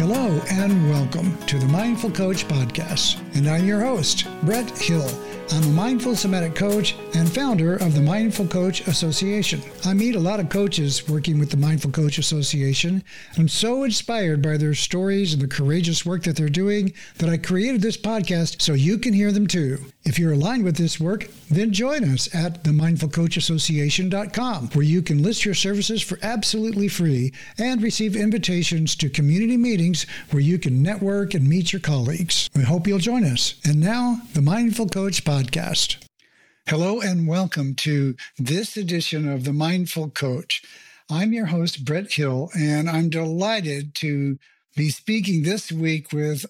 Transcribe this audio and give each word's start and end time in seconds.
Hello 0.00 0.40
and 0.50 0.88
welcome 0.88 1.36
to 1.44 1.58
the 1.58 1.66
Mindful 1.66 2.10
Coach 2.10 2.48
Podcast. 2.48 3.20
And 3.36 3.46
I'm 3.46 3.66
your 3.66 3.80
host, 3.80 4.26
Brett 4.44 4.70
Hill. 4.78 5.06
I'm 5.50 5.62
a 5.62 5.66
mindful 5.66 6.16
somatic 6.16 6.54
coach 6.54 6.96
and 7.14 7.30
founder 7.30 7.74
of 7.74 7.94
the 7.94 8.00
Mindful 8.00 8.46
Coach 8.46 8.86
Association. 8.88 9.60
I 9.84 9.92
meet 9.92 10.14
a 10.14 10.18
lot 10.18 10.40
of 10.40 10.48
coaches 10.48 11.06
working 11.06 11.38
with 11.38 11.50
the 11.50 11.58
Mindful 11.58 11.90
Coach 11.90 12.16
Association. 12.16 13.04
I'm 13.36 13.46
so 13.46 13.84
inspired 13.84 14.40
by 14.40 14.56
their 14.56 14.72
stories 14.72 15.34
and 15.34 15.42
the 15.42 15.48
courageous 15.48 16.06
work 16.06 16.22
that 16.22 16.34
they're 16.34 16.48
doing 16.48 16.94
that 17.18 17.28
I 17.28 17.36
created 17.36 17.82
this 17.82 17.98
podcast 17.98 18.62
so 18.62 18.72
you 18.72 18.96
can 18.96 19.12
hear 19.12 19.32
them 19.32 19.46
too. 19.46 19.84
If 20.02 20.18
you're 20.18 20.32
aligned 20.32 20.64
with 20.64 20.76
this 20.76 20.98
work, 20.98 21.28
then 21.50 21.74
join 21.74 22.04
us 22.04 22.34
at 22.34 22.64
themindfulcoachassociation.com, 22.64 24.68
where 24.68 24.84
you 24.84 25.02
can 25.02 25.22
list 25.22 25.44
your 25.44 25.52
services 25.52 26.00
for 26.00 26.18
absolutely 26.22 26.88
free 26.88 27.34
and 27.58 27.82
receive 27.82 28.16
invitations 28.16 28.96
to 28.96 29.10
community 29.10 29.58
meetings 29.58 30.06
where 30.30 30.42
you 30.42 30.58
can 30.58 30.82
network 30.82 31.34
and 31.34 31.46
meet 31.46 31.74
your 31.74 31.80
colleagues. 31.80 32.48
We 32.56 32.62
hope 32.62 32.86
you'll 32.86 32.98
join 32.98 33.24
us. 33.24 33.56
And 33.62 33.78
now, 33.78 34.22
the 34.32 34.40
Mindful 34.40 34.88
Coach 34.88 35.22
Podcast. 35.22 35.98
Hello, 36.66 37.02
and 37.02 37.28
welcome 37.28 37.74
to 37.76 38.16
this 38.38 38.78
edition 38.78 39.28
of 39.28 39.44
The 39.44 39.52
Mindful 39.52 40.08
Coach. 40.10 40.62
I'm 41.10 41.34
your 41.34 41.46
host, 41.46 41.84
Brett 41.84 42.12
Hill, 42.12 42.48
and 42.56 42.88
I'm 42.88 43.10
delighted 43.10 43.94
to 43.96 44.38
be 44.76 44.88
speaking 44.88 45.42
this 45.42 45.70
week 45.70 46.10
with 46.10 46.46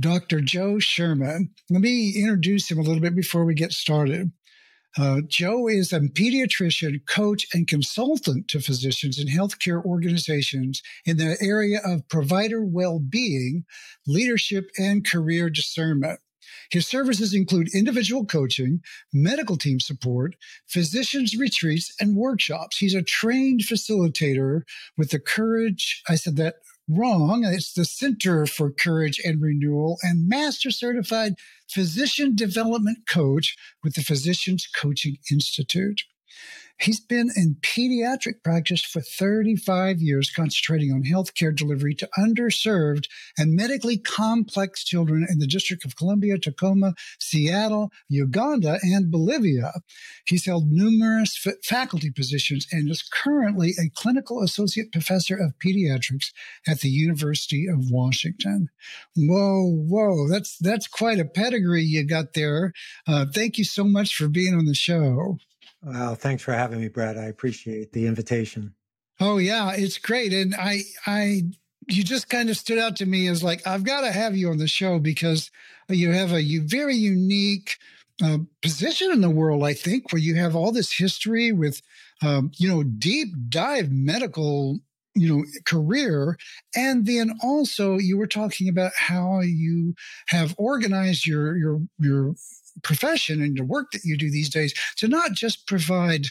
Dr. 0.00 0.40
Joe 0.40 0.78
Sherman. 0.78 1.50
Let 1.70 1.80
me 1.80 2.14
introduce 2.16 2.70
him 2.70 2.78
a 2.78 2.82
little 2.82 3.00
bit 3.00 3.16
before 3.16 3.44
we 3.44 3.54
get 3.54 3.72
started. 3.72 4.30
Uh, 4.96 5.20
Joe 5.26 5.68
is 5.68 5.92
a 5.92 6.00
pediatrician, 6.00 7.06
coach, 7.06 7.46
and 7.52 7.68
consultant 7.68 8.48
to 8.48 8.60
physicians 8.60 9.18
and 9.18 9.28
healthcare 9.28 9.84
organizations 9.84 10.82
in 11.04 11.18
the 11.18 11.36
area 11.40 11.80
of 11.84 12.08
provider 12.08 12.64
well 12.64 12.98
being, 12.98 13.64
leadership, 14.06 14.70
and 14.78 15.06
career 15.06 15.50
discernment. 15.50 16.20
His 16.70 16.86
services 16.86 17.34
include 17.34 17.74
individual 17.74 18.24
coaching, 18.24 18.80
medical 19.12 19.56
team 19.56 19.80
support, 19.80 20.34
physicians 20.66 21.36
retreats, 21.36 21.92
and 22.00 22.16
workshops. 22.16 22.78
He's 22.78 22.94
a 22.94 23.02
trained 23.02 23.60
facilitator 23.60 24.62
with 24.96 25.10
the 25.10 25.20
courage, 25.20 26.02
I 26.08 26.14
said 26.14 26.36
that 26.36 26.56
wrong. 26.88 27.44
It's 27.44 27.72
the 27.72 27.84
Center 27.84 28.46
for 28.46 28.70
Courage 28.70 29.20
and 29.24 29.40
Renewal 29.40 29.98
and 30.02 30.28
Master 30.28 30.70
Certified 30.70 31.34
Physician 31.68 32.34
Development 32.34 32.98
Coach 33.08 33.56
with 33.84 33.94
the 33.94 34.02
Physicians 34.02 34.66
Coaching 34.74 35.18
Institute. 35.30 36.02
He's 36.80 37.00
been 37.00 37.30
in 37.34 37.56
pediatric 37.60 38.44
practice 38.44 38.82
for 38.82 39.00
35 39.00 40.00
years, 40.00 40.30
concentrating 40.30 40.92
on 40.92 41.02
healthcare 41.02 41.54
delivery 41.54 41.94
to 41.96 42.08
underserved 42.16 43.06
and 43.36 43.56
medically 43.56 43.98
complex 43.98 44.84
children 44.84 45.26
in 45.28 45.40
the 45.40 45.46
District 45.46 45.84
of 45.84 45.96
Columbia, 45.96 46.38
Tacoma, 46.38 46.94
Seattle, 47.18 47.90
Uganda, 48.08 48.78
and 48.82 49.10
Bolivia. 49.10 49.72
He's 50.24 50.46
held 50.46 50.70
numerous 50.70 51.38
f- 51.44 51.54
faculty 51.64 52.10
positions 52.12 52.68
and 52.70 52.88
is 52.88 53.02
currently 53.02 53.70
a 53.70 53.90
clinical 53.94 54.42
associate 54.42 54.92
professor 54.92 55.36
of 55.36 55.58
pediatrics 55.58 56.32
at 56.66 56.80
the 56.80 56.90
University 56.90 57.66
of 57.66 57.90
Washington. 57.90 58.68
Whoa, 59.16 59.64
whoa, 59.64 60.28
that's 60.28 60.56
that's 60.58 60.86
quite 60.86 61.18
a 61.18 61.24
pedigree 61.24 61.82
you 61.82 62.04
got 62.04 62.34
there. 62.34 62.72
Uh, 63.06 63.26
thank 63.32 63.58
you 63.58 63.64
so 63.64 63.82
much 63.82 64.14
for 64.14 64.28
being 64.28 64.54
on 64.54 64.66
the 64.66 64.74
show. 64.74 65.38
Wow, 65.82 66.14
thanks 66.14 66.42
for 66.42 66.52
having 66.52 66.80
me, 66.80 66.88
Brad. 66.88 67.16
I 67.16 67.24
appreciate 67.24 67.92
the 67.92 68.06
invitation. 68.06 68.74
Oh 69.20 69.38
yeah, 69.38 69.72
it's 69.74 69.98
great. 69.98 70.32
And 70.32 70.54
I 70.54 70.82
I 71.06 71.42
you 71.88 72.04
just 72.04 72.28
kind 72.28 72.50
of 72.50 72.56
stood 72.56 72.78
out 72.78 72.96
to 72.96 73.06
me 73.06 73.28
as 73.28 73.42
like 73.42 73.66
I've 73.66 73.84
got 73.84 74.02
to 74.02 74.12
have 74.12 74.36
you 74.36 74.50
on 74.50 74.58
the 74.58 74.68
show 74.68 74.98
because 74.98 75.50
you 75.88 76.12
have 76.12 76.32
a 76.32 76.58
very 76.58 76.94
unique 76.94 77.76
uh, 78.22 78.38
position 78.62 79.10
in 79.12 79.20
the 79.20 79.30
world. 79.30 79.64
I 79.64 79.74
think 79.74 80.12
where 80.12 80.20
you 80.20 80.34
have 80.36 80.54
all 80.54 80.72
this 80.72 80.92
history 80.92 81.52
with 81.52 81.80
um, 82.22 82.50
you 82.56 82.68
know 82.68 82.82
deep 82.82 83.28
dive 83.48 83.90
medical 83.90 84.80
you 85.14 85.28
know 85.28 85.44
career 85.64 86.36
and 86.76 87.06
then 87.06 87.38
also 87.42 87.96
you 87.98 88.16
were 88.16 88.26
talking 88.26 88.68
about 88.68 88.92
how 88.96 89.40
you 89.40 89.94
have 90.28 90.54
organized 90.58 91.26
your 91.26 91.56
your 91.56 91.80
your 91.98 92.34
profession 92.82 93.42
and 93.42 93.56
the 93.56 93.64
work 93.64 93.90
that 93.92 94.04
you 94.04 94.16
do 94.16 94.30
these 94.30 94.48
days 94.48 94.74
to 94.96 95.08
not 95.08 95.32
just 95.32 95.66
provide 95.66 96.26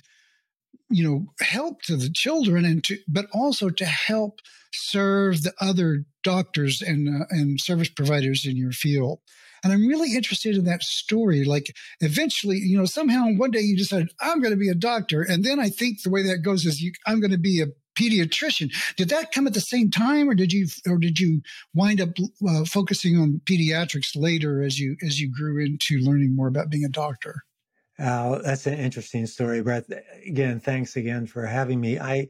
you 0.89 1.03
know 1.03 1.25
help 1.41 1.81
to 1.83 1.95
the 1.95 2.09
children 2.09 2.65
and 2.65 2.83
to 2.83 2.97
but 3.07 3.25
also 3.33 3.69
to 3.69 3.85
help 3.85 4.39
serve 4.73 5.43
the 5.43 5.53
other 5.59 6.05
doctors 6.23 6.81
and 6.81 7.09
uh, 7.09 7.25
and 7.29 7.59
service 7.59 7.89
providers 7.89 8.45
in 8.45 8.55
your 8.55 8.71
field. 8.71 9.19
And 9.63 9.73
i'm 9.73 9.87
really 9.87 10.15
interested 10.15 10.55
in 10.55 10.65
that 10.65 10.83
story. 10.83 11.43
Like 11.43 11.75
eventually 11.99 12.57
you 12.57 12.77
know 12.77 12.85
somehow 12.85 13.27
one 13.33 13.51
day 13.51 13.61
you 13.61 13.77
decided 13.77 14.11
i'm 14.21 14.41
going 14.41 14.53
to 14.53 14.57
be 14.57 14.69
a 14.69 14.75
doctor 14.75 15.21
and 15.21 15.43
then 15.43 15.59
i 15.59 15.69
think 15.69 16.01
the 16.01 16.09
way 16.09 16.21
that 16.23 16.43
goes 16.43 16.65
is 16.65 16.81
you, 16.81 16.91
i'm 17.05 17.19
going 17.19 17.31
to 17.31 17.37
be 17.37 17.61
a 17.61 17.67
pediatrician. 17.97 18.71
Did 18.95 19.09
that 19.09 19.31
come 19.31 19.47
at 19.47 19.53
the 19.53 19.61
same 19.61 19.89
time, 19.89 20.29
or 20.29 20.35
did 20.35 20.53
you, 20.53 20.67
or 20.87 20.97
did 20.97 21.19
you 21.19 21.41
wind 21.73 21.99
up 21.99 22.09
uh, 22.47 22.65
focusing 22.65 23.17
on 23.17 23.41
pediatrics 23.45 24.15
later 24.15 24.61
as 24.61 24.79
you 24.79 24.95
as 25.05 25.19
you 25.19 25.31
grew 25.31 25.65
into 25.65 25.99
learning 25.99 26.35
more 26.35 26.47
about 26.47 26.69
being 26.69 26.85
a 26.85 26.89
doctor? 26.89 27.43
Uh, 27.99 28.39
that's 28.43 28.67
an 28.67 28.75
interesting 28.75 29.25
story, 29.25 29.61
Brett. 29.61 29.85
Again, 30.25 30.59
thanks 30.59 30.95
again 30.95 31.25
for 31.25 31.45
having 31.45 31.81
me. 31.81 31.99
I 31.99 32.27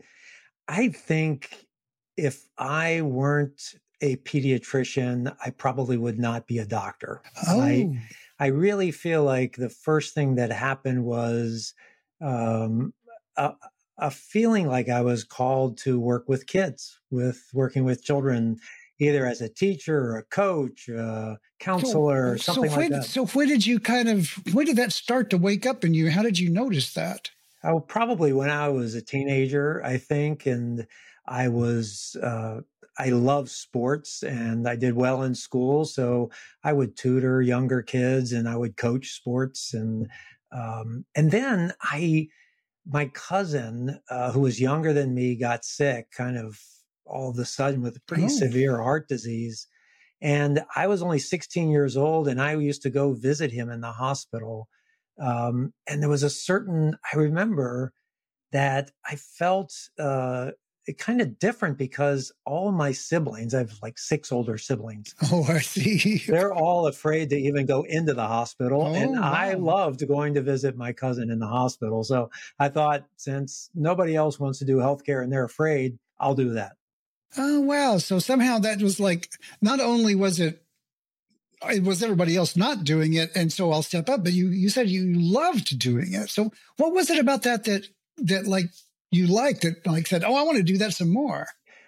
I 0.67 0.89
think 0.89 1.67
if 2.15 2.45
I 2.57 3.01
weren't 3.01 3.61
a 4.01 4.15
pediatrician, 4.17 5.35
I 5.43 5.49
probably 5.51 5.97
would 5.97 6.19
not 6.19 6.47
be 6.47 6.59
a 6.59 6.65
doctor. 6.65 7.21
Oh. 7.47 7.61
I, 7.61 7.99
I 8.39 8.47
really 8.47 8.91
feel 8.91 9.23
like 9.23 9.55
the 9.55 9.69
first 9.69 10.13
thing 10.13 10.35
that 10.35 10.51
happened 10.51 11.03
was 11.03 11.73
um, 12.21 12.93
a, 13.37 13.53
a 13.97 14.11
feeling 14.11 14.67
like 14.67 14.89
I 14.89 15.01
was 15.01 15.23
called 15.23 15.77
to 15.79 15.99
work 15.99 16.29
with 16.29 16.47
kids, 16.47 16.99
with 17.09 17.49
working 17.53 17.83
with 17.83 18.03
children, 18.03 18.57
either 18.99 19.25
as 19.25 19.41
a 19.41 19.49
teacher 19.49 19.97
or 19.97 20.17
a 20.17 20.23
coach, 20.23 20.87
a 20.87 21.37
counselor, 21.59 22.31
or 22.31 22.37
something 22.37 22.69
so 22.69 22.77
when, 22.77 22.91
like 22.91 23.01
that. 23.01 23.07
So 23.07 23.25
when 23.27 23.47
did 23.47 23.65
you 23.65 23.79
kind 23.79 24.09
of 24.09 24.29
when 24.53 24.65
did 24.65 24.77
that 24.77 24.91
start 24.91 25.29
to 25.31 25.37
wake 25.37 25.65
up 25.65 25.83
in 25.83 25.93
you? 25.93 26.11
How 26.11 26.21
did 26.21 26.39
you 26.39 26.49
notice 26.49 26.93
that? 26.93 27.31
Oh, 27.63 27.79
probably 27.79 28.33
when 28.33 28.49
I 28.49 28.69
was 28.69 28.93
a 28.93 29.01
teenager, 29.01 29.83
I 29.83 29.97
think, 29.97 30.45
and 30.45 30.85
I 31.25 31.47
was 31.47 32.15
uh, 32.21 32.61
I 32.99 33.09
love 33.09 33.49
sports 33.49 34.23
and 34.23 34.67
I 34.67 34.75
did 34.75 34.95
well 34.95 35.23
in 35.23 35.35
school, 35.35 35.85
so 35.85 36.31
I 36.63 36.73
would 36.73 36.95
tutor 36.95 37.41
younger 37.41 37.81
kids 37.81 38.31
and 38.31 38.47
I 38.47 38.57
would 38.57 38.77
coach 38.77 39.11
sports 39.11 39.73
and 39.73 40.07
um, 40.51 41.05
and 41.15 41.31
then 41.31 41.73
I 41.81 42.29
my 42.89 43.05
cousin, 43.07 43.99
uh, 44.09 44.31
who 44.31 44.41
was 44.41 44.61
younger 44.61 44.93
than 44.93 45.13
me, 45.13 45.35
got 45.35 45.65
sick 45.65 46.07
kind 46.11 46.37
of 46.37 46.59
all 47.05 47.29
of 47.29 47.37
a 47.37 47.45
sudden 47.45 47.81
with 47.81 47.97
a 47.97 48.01
pretty 48.01 48.25
oh. 48.25 48.29
severe 48.29 48.81
heart 48.81 49.07
disease. 49.07 49.67
And 50.21 50.61
I 50.75 50.87
was 50.87 51.01
only 51.01 51.19
16 51.19 51.69
years 51.69 51.95
old, 51.95 52.27
and 52.27 52.41
I 52.41 52.55
used 52.55 52.81
to 52.83 52.89
go 52.89 53.13
visit 53.13 53.51
him 53.51 53.69
in 53.69 53.81
the 53.81 53.91
hospital. 53.91 54.67
Um, 55.19 55.73
and 55.87 56.01
there 56.01 56.09
was 56.09 56.23
a 56.23 56.29
certain, 56.29 56.97
I 57.13 57.17
remember 57.17 57.93
that 58.51 58.91
I 59.05 59.15
felt 59.15 59.73
uh, 59.99 60.51
kind 60.93 61.21
of 61.21 61.37
different 61.39 61.77
because 61.77 62.31
all 62.45 62.71
my 62.71 62.91
siblings, 62.91 63.53
I 63.53 63.59
have 63.59 63.73
like 63.81 63.97
six 63.97 64.31
older 64.31 64.57
siblings. 64.57 65.13
Oh, 65.29 65.43
I 65.49 65.59
see. 65.59 66.23
They're 66.27 66.53
all 66.53 66.87
afraid 66.87 67.29
to 67.31 67.37
even 67.37 67.65
go 67.65 67.83
into 67.83 68.13
the 68.13 68.25
hospital. 68.25 68.83
Oh, 68.83 68.93
and 68.93 69.19
wow. 69.19 69.31
I 69.33 69.53
loved 69.53 70.07
going 70.07 70.35
to 70.35 70.41
visit 70.41 70.77
my 70.77 70.93
cousin 70.93 71.29
in 71.29 71.39
the 71.39 71.47
hospital. 71.47 72.03
So 72.03 72.29
I 72.59 72.69
thought, 72.69 73.05
since 73.17 73.69
nobody 73.75 74.15
else 74.15 74.39
wants 74.39 74.59
to 74.59 74.65
do 74.65 74.77
healthcare 74.77 75.21
and 75.21 75.31
they're 75.31 75.43
afraid, 75.43 75.99
I'll 76.19 76.35
do 76.35 76.53
that. 76.53 76.73
Oh, 77.37 77.59
wow. 77.59 77.97
So 77.97 78.19
somehow 78.19 78.59
that 78.59 78.81
was 78.81 78.99
like, 78.99 79.29
not 79.61 79.81
only 79.81 80.15
was 80.15 80.39
it 80.39 80.63
it 81.69 81.83
was 81.83 82.03
everybody 82.03 82.35
else 82.35 82.55
not 82.55 82.83
doing 82.83 83.13
it 83.13 83.31
and 83.35 83.51
so 83.51 83.71
i'll 83.71 83.81
step 83.81 84.09
up 84.09 84.23
but 84.23 84.31
you 84.31 84.49
you 84.49 84.69
said 84.69 84.87
you 84.89 85.11
loved 85.19 85.79
doing 85.79 86.13
it 86.13 86.29
so 86.29 86.51
what 86.77 86.93
was 86.93 87.09
it 87.09 87.17
about 87.17 87.41
that 87.41 87.63
that 87.63 87.83
that 88.17 88.45
like 88.45 88.69
you 89.11 89.27
liked 89.27 89.65
it, 89.65 89.85
like 89.85 90.07
said, 90.07 90.23
"Oh, 90.23 90.35
I 90.35 90.43
want 90.43 90.57
to 90.57 90.63
do 90.63 90.77
that 90.77 90.93
some 90.93 91.11
more." 91.11 91.47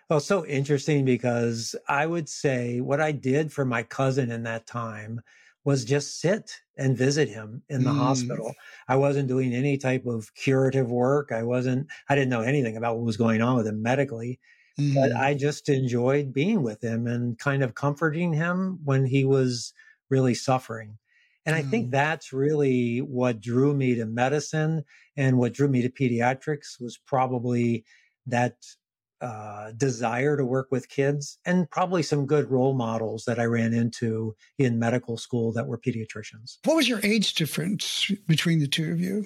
Well, 0.10 0.20
so 0.20 0.46
interesting 0.46 1.06
because 1.06 1.76
I 1.88 2.06
would 2.06 2.28
say 2.28 2.82
what 2.82 3.00
I 3.00 3.12
did 3.12 3.54
for 3.54 3.64
my 3.64 3.84
cousin 3.84 4.32
in 4.32 4.44
that 4.44 4.66
time 4.66 5.22
was 5.64 5.86
just 5.86 6.20
sit 6.20 6.52
and 6.78 6.98
visit 6.98 7.30
him 7.30 7.62
in 7.70 7.84
the 7.84 7.92
mm. 7.92 7.98
hospital. 7.98 8.56
I 8.88 8.96
wasn't 8.96 9.28
doing 9.28 9.54
any 9.54 9.78
type 9.78 10.06
of 10.06 10.34
curative 10.34 10.90
work. 10.90 11.32
I 11.32 11.44
wasn't, 11.44 11.88
I 12.08 12.16
didn't 12.16 12.30
know 12.30 12.42
anything 12.42 12.78
about 12.78 12.96
what 12.96 13.06
was 13.06 13.18
going 13.18 13.42
on 13.42 13.58
with 13.58 13.68
him 13.68 13.84
medically, 13.84 14.40
mm. 14.80 14.96
but 14.96 15.12
I 15.12 15.34
just 15.34 15.70
enjoyed 15.70 16.34
being 16.34 16.64
with 16.64 16.84
him 16.84 17.06
and 17.06 17.38
kind 17.38 17.62
of 17.62 17.76
comforting 17.76 18.34
him 18.34 18.80
when 18.84 19.06
he 19.06 19.26
was 19.26 19.74
really 20.10 20.34
suffering. 20.34 20.98
And 21.46 21.56
I 21.56 21.62
think 21.62 21.88
mm. 21.88 21.92
that's 21.92 22.34
really 22.34 23.00
what 23.00 23.42
drew 23.42 23.74
me 23.74 23.96
to 23.96 24.06
medicine 24.06 24.84
and 25.18 25.38
what 25.38 25.54
drew 25.54 25.68
me 25.68 25.82
to 25.82 25.90
pediatrics 25.90 26.80
was 26.80 26.98
probably 26.98 27.86
that 28.28 28.56
uh, 29.22 29.72
desire 29.76 30.38
to 30.38 30.46
work 30.46 30.68
with 30.72 30.88
kids 30.90 31.40
and 31.46 31.70
probably 31.70 32.02
some 32.04 32.26
good 32.26 32.50
role 32.50 32.74
models 32.74 33.26
that 33.26 33.40
I 33.40 33.46
ran 33.46 33.74
into 33.74 34.36
in 34.58 34.80
medical 34.80 35.18
school 35.18 35.52
that 35.54 35.68
were 35.68 35.78
pediatricians. 35.78 36.58
What 36.64 36.78
was 36.78 36.88
your 36.88 37.02
age 37.04 37.34
difference 37.34 38.12
between 38.28 38.60
the 38.60 38.68
two 38.68 38.92
of 38.92 39.02
you? 39.02 39.26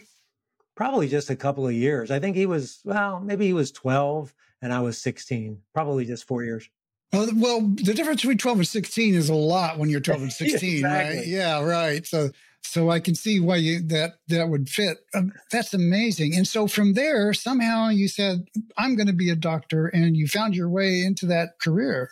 Probably 0.76 1.08
just 1.08 1.30
a 1.30 1.36
couple 1.36 1.68
of 1.68 1.74
years. 1.74 2.10
I 2.10 2.20
think 2.20 2.36
he 2.36 2.48
was, 2.48 2.80
well, 2.84 3.20
maybe 3.20 3.46
he 3.46 3.54
was 3.54 3.72
12 3.72 4.34
and 4.64 4.74
I 4.74 4.80
was 4.80 4.98
16, 5.00 5.60
probably 5.74 6.06
just 6.06 6.26
four 6.26 6.44
years. 6.44 6.68
Well, 7.14 7.30
well, 7.36 7.62
the 7.62 7.94
difference 7.94 8.22
between 8.22 8.40
12 8.40 8.58
and 8.58 8.68
16 8.68 9.14
is 9.14 9.30
a 9.30 9.36
lot 9.36 9.78
when 9.78 9.90
you're 9.90 10.02
12 10.02 10.22
and 10.24 10.34
16, 10.34 10.78
exactly. 10.78 11.18
right? 11.18 11.28
Yeah, 11.28 11.64
right. 11.64 12.06
So, 12.06 12.32
so 12.62 12.90
I 12.90 13.00
can 13.00 13.14
see 13.14 13.40
why 13.40 13.58
you 13.58 13.82
that 13.88 14.14
that 14.30 14.50
would 14.50 14.68
fit. 14.68 14.98
Um, 15.14 15.32
that's 15.52 15.74
amazing. 15.74 16.36
And 16.36 16.48
so 16.48 16.68
from 16.68 16.94
there, 16.94 17.34
somehow 17.34 17.90
you 17.90 18.08
said, 18.08 18.46
"I'm 18.78 18.96
going 18.96 19.08
to 19.08 19.14
be 19.14 19.30
a 19.30 19.36
doctor," 19.36 19.88
and 19.88 20.18
you 20.18 20.28
found 20.28 20.56
your 20.56 20.70
way 20.70 21.04
into 21.04 21.26
that 21.28 21.60
career. 21.62 22.12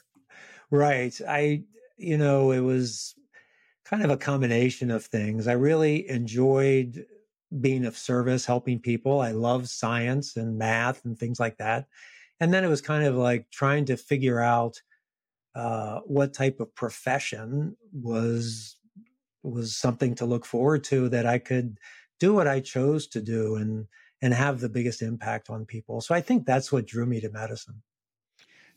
Right. 0.69 1.19
I, 1.27 1.63
you 1.97 2.17
know, 2.17 2.51
it 2.51 2.59
was 2.59 3.15
kind 3.85 4.03
of 4.03 4.09
a 4.09 4.17
combination 4.17 4.91
of 4.91 5.05
things. 5.05 5.47
I 5.47 5.53
really 5.53 6.07
enjoyed 6.09 7.05
being 7.59 7.85
of 7.85 7.97
service, 7.97 8.45
helping 8.45 8.79
people. 8.79 9.19
I 9.19 9.31
love 9.31 9.67
science 9.67 10.37
and 10.37 10.57
math 10.57 11.03
and 11.03 11.17
things 11.17 11.39
like 11.39 11.57
that. 11.57 11.87
And 12.39 12.53
then 12.53 12.63
it 12.63 12.69
was 12.69 12.81
kind 12.81 13.05
of 13.05 13.15
like 13.15 13.49
trying 13.51 13.85
to 13.85 13.97
figure 13.97 14.39
out 14.39 14.81
uh, 15.55 15.99
what 16.05 16.33
type 16.33 16.59
of 16.59 16.73
profession 16.75 17.75
was 17.93 18.77
was 19.43 19.75
something 19.75 20.15
to 20.15 20.25
look 20.25 20.45
forward 20.45 20.83
to 20.83 21.09
that 21.09 21.25
I 21.25 21.39
could 21.39 21.77
do 22.19 22.33
what 22.33 22.47
I 22.47 22.59
chose 22.59 23.07
to 23.07 23.21
do 23.21 23.55
and 23.55 23.87
and 24.21 24.33
have 24.33 24.59
the 24.59 24.69
biggest 24.69 25.01
impact 25.01 25.49
on 25.49 25.65
people. 25.65 25.99
So 25.99 26.13
I 26.13 26.21
think 26.21 26.45
that's 26.45 26.71
what 26.71 26.85
drew 26.85 27.05
me 27.07 27.19
to 27.21 27.29
medicine. 27.29 27.81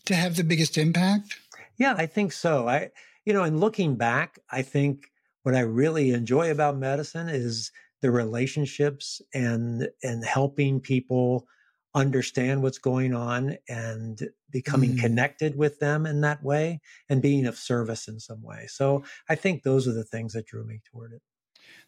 To 0.06 0.14
have 0.14 0.36
the 0.36 0.44
biggest 0.44 0.78
impact? 0.78 1.36
Yeah, 1.76 1.94
I 1.96 2.06
think 2.06 2.32
so. 2.32 2.68
I 2.68 2.90
you 3.24 3.32
know, 3.32 3.42
and 3.42 3.60
looking 3.60 3.96
back, 3.96 4.38
I 4.50 4.62
think 4.62 5.10
what 5.42 5.54
I 5.54 5.60
really 5.60 6.10
enjoy 6.10 6.50
about 6.50 6.76
medicine 6.76 7.28
is 7.28 7.70
the 8.00 8.10
relationships 8.10 9.22
and 9.32 9.88
and 10.02 10.24
helping 10.24 10.80
people 10.80 11.46
understand 11.94 12.62
what's 12.62 12.78
going 12.78 13.14
on 13.14 13.56
and 13.68 14.28
becoming 14.50 14.92
mm. 14.92 15.00
connected 15.00 15.56
with 15.56 15.78
them 15.78 16.06
in 16.06 16.20
that 16.22 16.42
way 16.42 16.80
and 17.08 17.22
being 17.22 17.46
of 17.46 17.56
service 17.56 18.08
in 18.08 18.18
some 18.18 18.42
way. 18.42 18.66
So 18.68 19.04
I 19.28 19.34
think 19.34 19.62
those 19.62 19.86
are 19.86 19.92
the 19.92 20.04
things 20.04 20.32
that 20.32 20.46
drew 20.46 20.64
me 20.64 20.80
toward 20.90 21.12
it. 21.12 21.22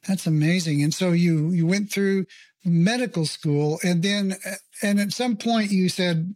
That's 0.06 0.26
amazing. 0.26 0.82
And 0.82 0.94
so 0.94 1.10
you 1.10 1.50
you 1.50 1.66
went 1.66 1.90
through 1.90 2.26
medical 2.64 3.26
school 3.26 3.78
and 3.84 4.02
then 4.02 4.34
and 4.82 4.98
at 4.98 5.12
some 5.12 5.36
point 5.36 5.70
you 5.70 5.88
said 5.88 6.34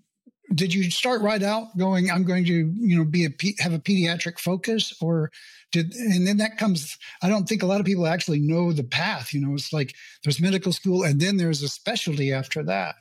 did 0.55 0.73
you 0.73 0.88
start 0.90 1.20
right 1.23 1.43
out 1.43 1.76
going 1.76 2.08
i'm 2.08 2.23
going 2.23 2.44
to 2.44 2.73
you 2.76 2.96
know 2.96 3.05
be 3.05 3.25
a 3.25 3.31
have 3.61 3.73
a 3.73 3.81
pediatric 3.81 4.38
focus 4.38 4.94
or 5.00 5.31
did 5.73 5.93
and 5.94 6.26
then 6.28 6.37
that 6.37 6.56
comes 6.56 6.96
i 7.20 7.28
don't 7.28 7.49
think 7.49 7.64
a 7.64 7.66
lot 7.66 7.81
of 7.81 7.87
people 7.87 8.06
actually 8.06 8.38
know 8.38 8.73
the 8.73 8.84
path 8.84 9.34
you 9.34 9.40
know 9.40 9.55
it's 9.55 9.73
like 9.73 9.93
there's 10.23 10.40
medical 10.40 10.73
school 10.73 11.02
and 11.02 11.20
then 11.20 11.37
there's 11.37 11.62
a 11.62 11.69
specialty 11.69 12.32
after 12.32 12.62
that 12.62 12.96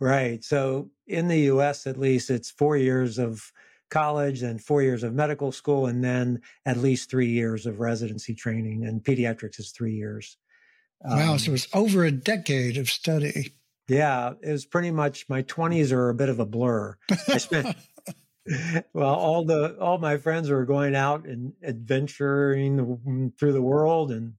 Right. 0.00 0.42
So 0.42 0.90
in 1.06 1.28
the 1.28 1.40
US, 1.52 1.86
at 1.86 1.98
least, 1.98 2.30
it's 2.30 2.50
four 2.50 2.76
years 2.76 3.18
of 3.18 3.52
college 3.90 4.42
and 4.42 4.62
four 4.62 4.82
years 4.82 5.02
of 5.02 5.12
medical 5.12 5.52
school, 5.52 5.86
and 5.86 6.02
then 6.02 6.40
at 6.64 6.78
least 6.78 7.10
three 7.10 7.28
years 7.28 7.66
of 7.66 7.80
residency 7.80 8.34
training. 8.34 8.84
And 8.86 9.02
pediatrics 9.02 9.60
is 9.60 9.72
three 9.72 9.94
years. 9.94 10.38
Wow. 11.02 11.32
Um, 11.32 11.38
so 11.38 11.52
it's 11.52 11.68
over 11.74 12.04
a 12.04 12.10
decade 12.10 12.76
of 12.78 12.88
study. 12.88 13.54
Yeah. 13.88 14.34
It 14.42 14.52
was 14.52 14.64
pretty 14.64 14.90
much 14.90 15.28
my 15.28 15.42
20s 15.42 15.92
are 15.92 16.08
a 16.08 16.14
bit 16.14 16.28
of 16.28 16.40
a 16.40 16.46
blur. 16.46 16.96
I 17.28 17.38
spent. 17.38 17.76
well, 18.92 19.14
all 19.14 19.44
the 19.44 19.76
all 19.78 19.98
my 19.98 20.16
friends 20.16 20.50
were 20.50 20.64
going 20.64 20.94
out 20.94 21.26
and 21.26 21.52
adventuring 21.62 23.32
through 23.38 23.52
the 23.52 23.62
world, 23.62 24.10
and 24.10 24.34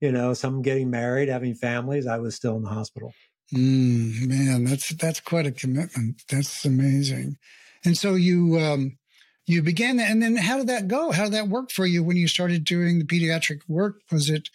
you 0.00 0.12
know, 0.12 0.34
some 0.34 0.62
getting 0.62 0.90
married, 0.90 1.28
having 1.28 1.54
families. 1.54 2.06
I 2.06 2.18
was 2.18 2.34
still 2.34 2.56
in 2.56 2.62
the 2.62 2.68
hospital. 2.68 3.12
Mm, 3.52 4.28
man, 4.28 4.64
that's 4.64 4.90
that's 4.90 5.20
quite 5.20 5.46
a 5.46 5.52
commitment. 5.52 6.22
That's 6.28 6.64
amazing. 6.64 7.38
And 7.84 7.96
so 7.96 8.14
you 8.14 8.58
um, 8.58 8.98
you 9.46 9.62
began 9.62 9.96
that, 9.96 10.10
and 10.10 10.22
then 10.22 10.36
how 10.36 10.58
did 10.58 10.66
that 10.66 10.88
go? 10.88 11.12
How 11.12 11.24
did 11.24 11.32
that 11.32 11.48
work 11.48 11.70
for 11.70 11.86
you 11.86 12.04
when 12.04 12.16
you 12.16 12.28
started 12.28 12.64
doing 12.64 12.98
the 12.98 13.06
pediatric 13.06 13.60
work? 13.66 14.00
Was 14.12 14.28
it 14.28 14.50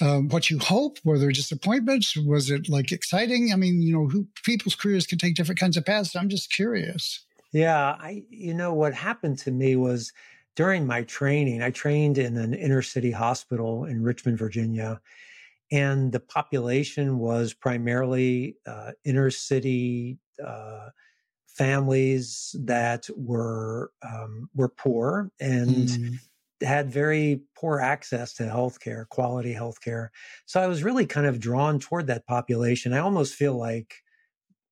um, 0.00 0.28
what 0.28 0.48
you 0.48 0.58
hoped? 0.58 1.04
Were 1.04 1.18
there 1.18 1.30
disappointments? 1.30 2.16
Was 2.16 2.50
it 2.50 2.68
like 2.68 2.90
exciting? 2.90 3.52
I 3.52 3.56
mean, 3.56 3.82
you 3.82 3.92
know, 3.92 4.08
who, 4.08 4.26
people's 4.44 4.74
careers 4.74 5.06
can 5.06 5.18
take 5.18 5.34
different 5.34 5.60
kinds 5.60 5.76
of 5.76 5.84
paths. 5.84 6.16
I'm 6.16 6.28
just 6.30 6.52
curious. 6.52 7.24
Yeah, 7.52 7.96
I 7.98 8.24
you 8.30 8.54
know 8.54 8.72
what 8.72 8.94
happened 8.94 9.38
to 9.40 9.50
me 9.50 9.76
was 9.76 10.12
during 10.58 10.86
my 10.86 11.02
training, 11.02 11.62
I 11.62 11.70
trained 11.70 12.18
in 12.18 12.36
an 12.36 12.52
inner 12.52 12.82
city 12.82 13.12
hospital 13.12 13.84
in 13.84 14.02
Richmond, 14.02 14.38
Virginia 14.38 15.00
and 15.70 16.12
the 16.12 16.20
population 16.20 17.18
was 17.18 17.52
primarily 17.52 18.56
uh, 18.66 18.92
inner 19.04 19.30
city 19.30 20.18
uh, 20.44 20.88
families 21.46 22.54
that 22.60 23.08
were 23.16 23.90
um, 24.02 24.48
were 24.54 24.68
poor 24.68 25.30
and 25.40 25.88
mm. 25.88 26.18
had 26.62 26.90
very 26.90 27.42
poor 27.56 27.80
access 27.80 28.32
to 28.34 28.44
healthcare, 28.44 29.08
quality 29.08 29.52
healthcare. 29.52 30.08
So 30.46 30.60
I 30.60 30.68
was 30.68 30.84
really 30.84 31.04
kind 31.06 31.26
of 31.26 31.40
drawn 31.40 31.80
toward 31.80 32.06
that 32.06 32.26
population. 32.26 32.92
I 32.92 32.98
almost 32.98 33.34
feel 33.34 33.58
like 33.58 33.94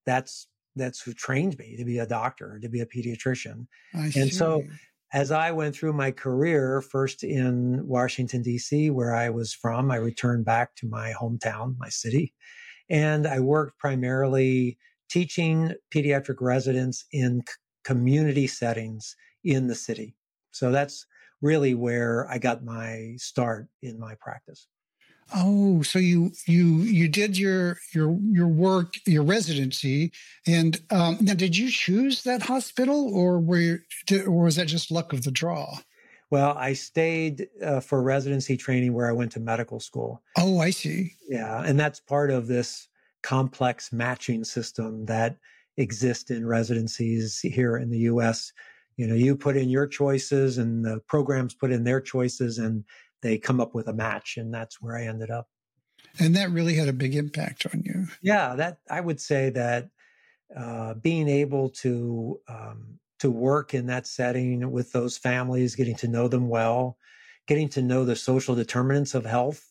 that's 0.06 0.46
that's 0.76 1.00
who 1.00 1.12
trained 1.12 1.58
me 1.58 1.76
to 1.76 1.84
be 1.84 1.98
a 1.98 2.06
doctor, 2.06 2.58
to 2.60 2.68
be 2.68 2.80
a 2.80 2.86
pediatrician. 2.86 3.66
I 3.94 4.04
and 4.04 4.12
see. 4.12 4.30
so 4.30 4.62
as 5.12 5.30
I 5.30 5.52
went 5.52 5.74
through 5.76 5.92
my 5.92 6.10
career, 6.10 6.80
first 6.80 7.22
in 7.22 7.86
Washington, 7.86 8.42
D.C., 8.42 8.90
where 8.90 9.14
I 9.14 9.30
was 9.30 9.54
from, 9.54 9.90
I 9.90 9.96
returned 9.96 10.44
back 10.44 10.74
to 10.76 10.88
my 10.88 11.12
hometown, 11.12 11.76
my 11.78 11.88
city, 11.88 12.34
and 12.90 13.26
I 13.26 13.40
worked 13.40 13.78
primarily 13.78 14.78
teaching 15.08 15.72
pediatric 15.94 16.36
residents 16.40 17.04
in 17.12 17.42
c- 17.48 17.54
community 17.84 18.46
settings 18.46 19.14
in 19.44 19.68
the 19.68 19.74
city. 19.74 20.16
So 20.50 20.72
that's 20.72 21.06
really 21.40 21.74
where 21.74 22.28
I 22.30 22.38
got 22.38 22.64
my 22.64 23.14
start 23.16 23.68
in 23.82 24.00
my 24.00 24.16
practice. 24.20 24.66
Oh, 25.34 25.82
so 25.82 25.98
you 25.98 26.32
you 26.46 26.78
you 26.78 27.08
did 27.08 27.36
your 27.36 27.78
your 27.92 28.16
your 28.30 28.48
work, 28.48 28.94
your 29.06 29.24
residency, 29.24 30.12
and 30.46 30.80
um, 30.90 31.18
now 31.20 31.34
did 31.34 31.56
you 31.56 31.70
choose 31.70 32.22
that 32.22 32.42
hospital, 32.42 33.12
or 33.14 33.40
were 33.40 33.58
you, 33.58 33.78
or 34.26 34.44
was 34.44 34.56
that 34.56 34.68
just 34.68 34.90
luck 34.90 35.12
of 35.12 35.24
the 35.24 35.32
draw? 35.32 35.78
Well, 36.30 36.56
I 36.56 36.72
stayed 36.72 37.48
uh, 37.62 37.80
for 37.80 38.02
residency 38.02 38.56
training 38.56 38.92
where 38.92 39.08
I 39.08 39.12
went 39.12 39.32
to 39.32 39.40
medical 39.40 39.78
school. 39.80 40.22
Oh, 40.36 40.60
I 40.60 40.70
see. 40.70 41.12
Yeah, 41.28 41.62
and 41.64 41.78
that's 41.78 42.00
part 42.00 42.30
of 42.30 42.46
this 42.46 42.88
complex 43.22 43.92
matching 43.92 44.44
system 44.44 45.06
that 45.06 45.36
exists 45.76 46.30
in 46.30 46.46
residencies 46.46 47.40
here 47.40 47.76
in 47.76 47.90
the 47.90 47.98
U.S. 47.98 48.52
You 48.96 49.06
know, 49.06 49.14
you 49.14 49.36
put 49.36 49.56
in 49.56 49.68
your 49.68 49.86
choices, 49.86 50.58
and 50.58 50.84
the 50.84 51.00
programs 51.06 51.54
put 51.54 51.72
in 51.72 51.84
their 51.84 52.00
choices, 52.00 52.58
and 52.58 52.84
they 53.22 53.38
come 53.38 53.60
up 53.60 53.74
with 53.74 53.88
a 53.88 53.92
match, 53.92 54.36
and 54.36 54.52
that's 54.52 54.80
where 54.80 54.96
I 54.96 55.04
ended 55.04 55.30
up. 55.30 55.48
And 56.18 56.36
that 56.36 56.50
really 56.50 56.74
had 56.74 56.88
a 56.88 56.92
big 56.92 57.14
impact 57.14 57.66
on 57.66 57.82
you. 57.84 58.06
Yeah, 58.22 58.54
that 58.56 58.78
I 58.90 59.00
would 59.00 59.20
say 59.20 59.50
that 59.50 59.90
uh, 60.54 60.94
being 60.94 61.28
able 61.28 61.70
to 61.70 62.40
um, 62.48 62.98
to 63.18 63.30
work 63.30 63.74
in 63.74 63.86
that 63.86 64.06
setting 64.06 64.70
with 64.70 64.92
those 64.92 65.16
families, 65.18 65.74
getting 65.74 65.96
to 65.96 66.08
know 66.08 66.28
them 66.28 66.48
well, 66.48 66.98
getting 67.46 67.68
to 67.70 67.82
know 67.82 68.04
the 68.04 68.16
social 68.16 68.54
determinants 68.54 69.14
of 69.14 69.24
health 69.24 69.64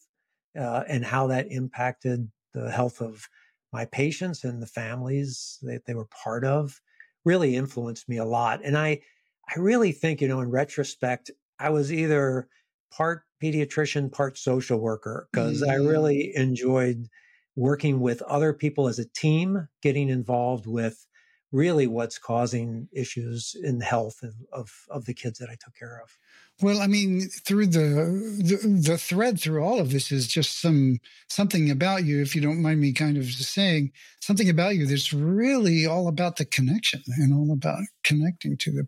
uh, 0.60 0.84
and 0.88 1.06
how 1.06 1.28
that 1.28 1.52
impacted 1.52 2.30
the 2.54 2.72
health 2.72 3.02
of 3.02 3.28
my 3.72 3.86
patients 3.86 4.44
and 4.44 4.62
the 4.62 4.68
families 4.68 5.60
that 5.62 5.86
they 5.86 5.94
were 5.94 6.08
part 6.24 6.46
of 6.46 6.80
really 7.26 7.56
influenced 7.56 8.08
me 8.08 8.18
a 8.18 8.26
lot. 8.26 8.62
And 8.64 8.78
I 8.78 9.02
I 9.48 9.60
really 9.60 9.92
think, 9.92 10.22
you 10.22 10.28
know, 10.28 10.42
in 10.42 10.50
retrospect, 10.50 11.30
I 11.60 11.70
was 11.70 11.92
either 11.92 12.48
part 12.92 13.24
pediatrician, 13.46 14.12
part 14.12 14.38
social 14.38 14.80
worker, 14.80 15.28
because 15.32 15.62
mm-hmm. 15.62 15.72
I 15.72 15.76
really 15.76 16.36
enjoyed 16.36 17.08
working 17.56 18.00
with 18.00 18.22
other 18.24 18.54
people 18.54 18.88
as 18.88 19.00
a 19.00 19.06
team, 19.06 19.68
getting 19.82 20.10
involved 20.10 20.66
with 20.68 21.06
really 21.52 21.88
what's 21.88 22.18
causing 22.18 22.90
issues 22.92 23.56
in 23.64 23.78
the 23.78 23.86
health 23.86 24.22
of, 24.24 24.34
of, 24.52 24.72
of, 24.90 25.06
the 25.06 25.14
kids 25.14 25.40
that 25.40 25.50
I 25.50 25.56
took 25.56 25.74
care 25.76 26.02
of. 26.04 26.18
Well, 26.62 26.82
I 26.82 26.88
mean, 26.88 27.30
through 27.46 27.68
the, 27.68 27.80
the, 28.42 28.90
the 28.90 28.98
thread 28.98 29.40
through 29.40 29.64
all 29.64 29.80
of 29.80 29.92
this 29.92 30.12
is 30.12 30.28
just 30.28 30.60
some 30.60 31.00
something 31.30 31.70
about 31.70 32.04
you, 32.04 32.22
if 32.22 32.36
you 32.36 32.42
don't 32.42 32.62
mind 32.62 32.82
me 32.82 32.92
kind 32.92 33.16
of 33.16 33.26
saying 33.26 33.92
something 34.20 34.50
about 34.50 34.76
you 34.76 34.86
that's 34.86 35.14
really 35.14 35.86
all 35.86 36.08
about 36.08 36.38
the 36.38 36.46
connection 36.46 37.02
and 37.18 37.34
all 37.34 37.54
about 37.54 37.84
connecting 38.04 38.58
to 38.58 38.72
the 38.72 38.88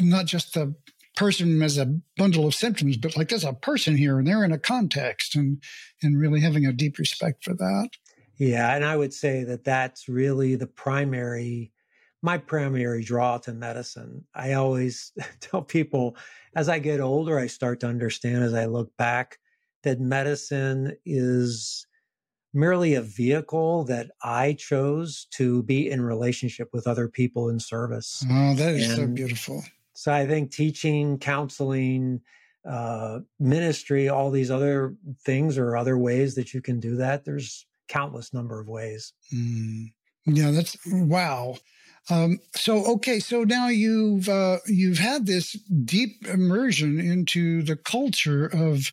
not 0.00 0.26
just 0.26 0.54
the 0.54 0.74
person 1.16 1.62
as 1.62 1.78
a 1.78 2.00
bundle 2.16 2.46
of 2.46 2.54
symptoms, 2.54 2.96
but 2.96 3.16
like 3.16 3.28
there's 3.28 3.44
a 3.44 3.52
person 3.52 3.96
here 3.96 4.18
and 4.18 4.26
they're 4.26 4.44
in 4.44 4.52
a 4.52 4.58
context 4.58 5.34
and 5.34 5.62
and 6.02 6.18
really 6.18 6.40
having 6.40 6.66
a 6.66 6.72
deep 6.72 6.98
respect 6.98 7.44
for 7.44 7.54
that. 7.54 7.90
Yeah, 8.36 8.74
and 8.74 8.84
I 8.84 8.96
would 8.96 9.14
say 9.14 9.44
that 9.44 9.64
that's 9.64 10.08
really 10.08 10.56
the 10.56 10.66
primary 10.66 11.72
my 12.22 12.38
primary 12.38 13.04
draw 13.04 13.36
to 13.36 13.52
medicine. 13.52 14.24
I 14.34 14.54
always 14.54 15.12
tell 15.40 15.62
people 15.62 16.16
as 16.56 16.68
I 16.68 16.78
get 16.78 17.00
older, 17.00 17.38
I 17.38 17.46
start 17.46 17.80
to 17.80 17.86
understand 17.86 18.42
as 18.42 18.54
I 18.54 18.66
look 18.66 18.96
back 18.96 19.38
that 19.82 20.00
medicine 20.00 20.96
is 21.04 21.86
merely 22.54 22.94
a 22.94 23.02
vehicle 23.02 23.84
that 23.84 24.10
I 24.22 24.54
chose 24.54 25.26
to 25.32 25.62
be 25.64 25.90
in 25.90 26.00
relationship 26.00 26.70
with 26.72 26.86
other 26.86 27.08
people 27.08 27.50
in 27.50 27.58
service. 27.60 28.24
Oh, 28.30 28.54
that 28.54 28.74
is 28.74 28.88
and 28.90 28.96
so 28.96 29.06
beautiful. 29.08 29.62
So 29.94 30.12
I 30.12 30.26
think 30.26 30.50
teaching, 30.50 31.18
counseling, 31.18 32.20
uh, 32.68 33.20
ministry, 33.38 34.08
all 34.08 34.30
these 34.30 34.50
other 34.50 34.94
things 35.24 35.58
or 35.58 35.76
other 35.76 35.98
ways 35.98 36.34
that 36.34 36.54
you 36.54 36.60
can 36.60 36.80
do 36.80 36.96
that. 36.96 37.24
There's 37.24 37.66
countless 37.88 38.32
number 38.32 38.60
of 38.60 38.68
ways. 38.68 39.12
Mm. 39.34 39.92
Yeah, 40.26 40.50
that's 40.50 40.76
wow. 40.86 41.56
Um, 42.10 42.38
so 42.54 42.84
okay, 42.94 43.18
so 43.18 43.44
now 43.44 43.68
you've 43.68 44.28
uh, 44.28 44.58
you've 44.66 44.98
had 44.98 45.26
this 45.26 45.52
deep 45.84 46.26
immersion 46.26 46.98
into 46.98 47.62
the 47.62 47.76
culture 47.76 48.46
of 48.46 48.90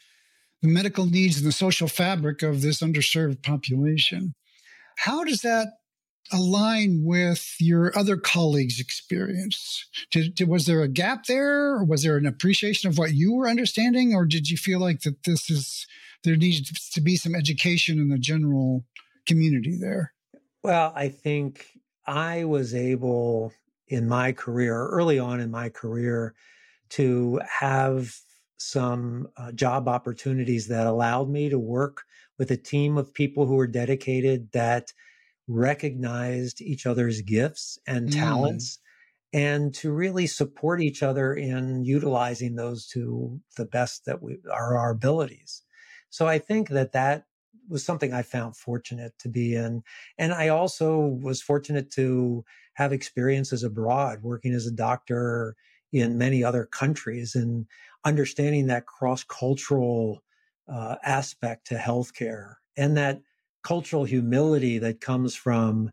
the 0.61 0.67
medical 0.67 1.05
needs 1.05 1.37
and 1.37 1.47
the 1.47 1.51
social 1.51 1.87
fabric 1.87 2.41
of 2.41 2.61
this 2.61 2.81
underserved 2.81 3.41
population. 3.43 4.33
How 4.97 5.23
does 5.23 5.41
that 5.41 5.69
align 6.31 7.01
with 7.03 7.55
your 7.59 7.97
other 7.97 8.17
colleagues' 8.17 8.79
experience? 8.79 9.85
Did, 10.11 10.35
did, 10.35 10.47
was 10.47 10.65
there 10.65 10.81
a 10.81 10.87
gap 10.87 11.25
there, 11.25 11.73
or 11.73 11.83
was 11.83 12.03
there 12.03 12.17
an 12.17 12.25
appreciation 12.25 12.89
of 12.89 12.97
what 12.97 13.13
you 13.13 13.33
were 13.33 13.47
understanding, 13.47 14.13
or 14.13 14.25
did 14.25 14.49
you 14.49 14.57
feel 14.57 14.79
like 14.79 15.01
that 15.01 15.23
this 15.23 15.49
is 15.49 15.87
there 16.23 16.35
needs 16.35 16.89
to 16.89 17.01
be 17.01 17.15
some 17.15 17.35
education 17.35 17.99
in 17.99 18.09
the 18.09 18.17
general 18.17 18.85
community 19.25 19.77
there? 19.79 20.13
Well, 20.63 20.93
I 20.95 21.09
think 21.09 21.65
I 22.05 22.43
was 22.43 22.75
able 22.75 23.53
in 23.87 24.07
my 24.07 24.31
career, 24.31 24.87
early 24.87 25.19
on 25.19 25.39
in 25.39 25.51
my 25.51 25.69
career, 25.69 26.35
to 26.89 27.41
have 27.59 28.15
some 28.57 29.27
uh, 29.37 29.51
job 29.51 29.87
opportunities 29.87 30.67
that 30.67 30.85
allowed 30.85 31.29
me 31.29 31.49
to 31.49 31.57
work 31.57 32.03
with 32.37 32.51
a 32.51 32.57
team 32.57 32.97
of 32.97 33.13
people 33.13 33.45
who 33.45 33.55
were 33.55 33.67
dedicated 33.67 34.51
that 34.51 34.93
recognized 35.51 36.61
each 36.61 36.85
other's 36.85 37.21
gifts 37.21 37.77
and 37.85 38.09
mm. 38.09 38.13
talents 38.13 38.79
and 39.33 39.73
to 39.73 39.91
really 39.91 40.27
support 40.27 40.81
each 40.81 41.03
other 41.03 41.33
in 41.33 41.83
utilizing 41.83 42.55
those 42.55 42.87
to 42.87 43.39
the 43.57 43.65
best 43.65 44.05
that 44.05 44.21
we 44.21 44.39
are 44.51 44.77
our 44.77 44.91
abilities. 44.91 45.63
So 46.09 46.27
I 46.27 46.39
think 46.39 46.69
that 46.69 46.91
that 46.91 47.25
was 47.69 47.85
something 47.85 48.13
I 48.13 48.23
found 48.23 48.57
fortunate 48.57 49.13
to 49.19 49.29
be 49.29 49.55
in. 49.55 49.83
And 50.17 50.33
I 50.33 50.49
also 50.49 50.99
was 50.99 51.41
fortunate 51.41 51.89
to 51.91 52.43
have 52.73 52.91
experiences 52.91 53.63
abroad, 53.63 54.21
working 54.21 54.53
as 54.53 54.65
a 54.65 54.71
doctor 54.71 55.55
in 55.93 56.17
many 56.17 56.43
other 56.43 56.65
countries 56.65 57.35
and 57.35 57.65
understanding 58.03 58.67
that 58.67 58.85
cross 58.85 59.23
cultural 59.23 60.23
uh, 60.67 60.95
aspect 61.03 61.67
to 61.67 61.75
healthcare 61.75 62.55
and 62.77 62.97
that 62.97 63.21
cultural 63.63 64.03
humility 64.03 64.77
that 64.79 65.01
comes 65.01 65.35
from 65.35 65.91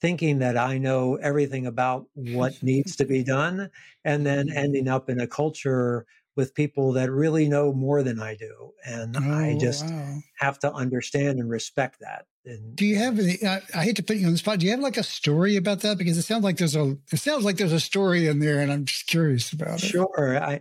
thinking 0.00 0.40
that 0.40 0.58
I 0.58 0.78
know 0.78 1.16
everything 1.16 1.66
about 1.66 2.06
what 2.14 2.52
needs 2.62 2.96
to 2.96 3.04
be 3.04 3.24
done 3.24 3.70
and 4.04 4.26
then 4.26 4.48
mm-hmm. 4.48 4.58
ending 4.58 4.88
up 4.88 5.08
in 5.08 5.20
a 5.20 5.26
culture 5.26 6.06
with 6.36 6.54
people 6.54 6.92
that 6.92 7.10
really 7.10 7.48
know 7.48 7.72
more 7.72 8.02
than 8.02 8.20
I 8.20 8.34
do. 8.34 8.72
And 8.84 9.16
oh, 9.16 9.20
I 9.20 9.56
just 9.58 9.86
wow. 9.86 10.18
have 10.38 10.58
to 10.60 10.72
understand 10.72 11.38
and 11.38 11.48
respect 11.48 12.00
that. 12.00 12.26
And, 12.44 12.76
do 12.76 12.84
you 12.84 12.96
have 12.96 13.18
any, 13.18 13.38
I, 13.46 13.62
I, 13.74 13.84
hate 13.84 13.96
to 13.96 14.02
put 14.02 14.16
you 14.16 14.26
on 14.26 14.32
the 14.32 14.38
spot. 14.38 14.58
Do 14.58 14.66
you 14.66 14.72
have 14.72 14.80
like 14.80 14.96
a 14.96 15.02
story 15.02 15.56
about 15.56 15.80
that? 15.80 15.96
Because 15.96 16.18
it 16.18 16.22
sounds 16.22 16.44
like 16.44 16.58
there's 16.58 16.76
a, 16.76 16.96
it 17.10 17.18
sounds 17.18 17.44
like 17.44 17.56
there's 17.56 17.72
a 17.72 17.80
story 17.80 18.26
in 18.26 18.40
there 18.40 18.60
and 18.60 18.70
I'm 18.70 18.84
just 18.84 19.06
curious 19.06 19.52
about 19.52 19.82
it. 19.82 19.86
Sure. 19.86 20.42
I, 20.42 20.60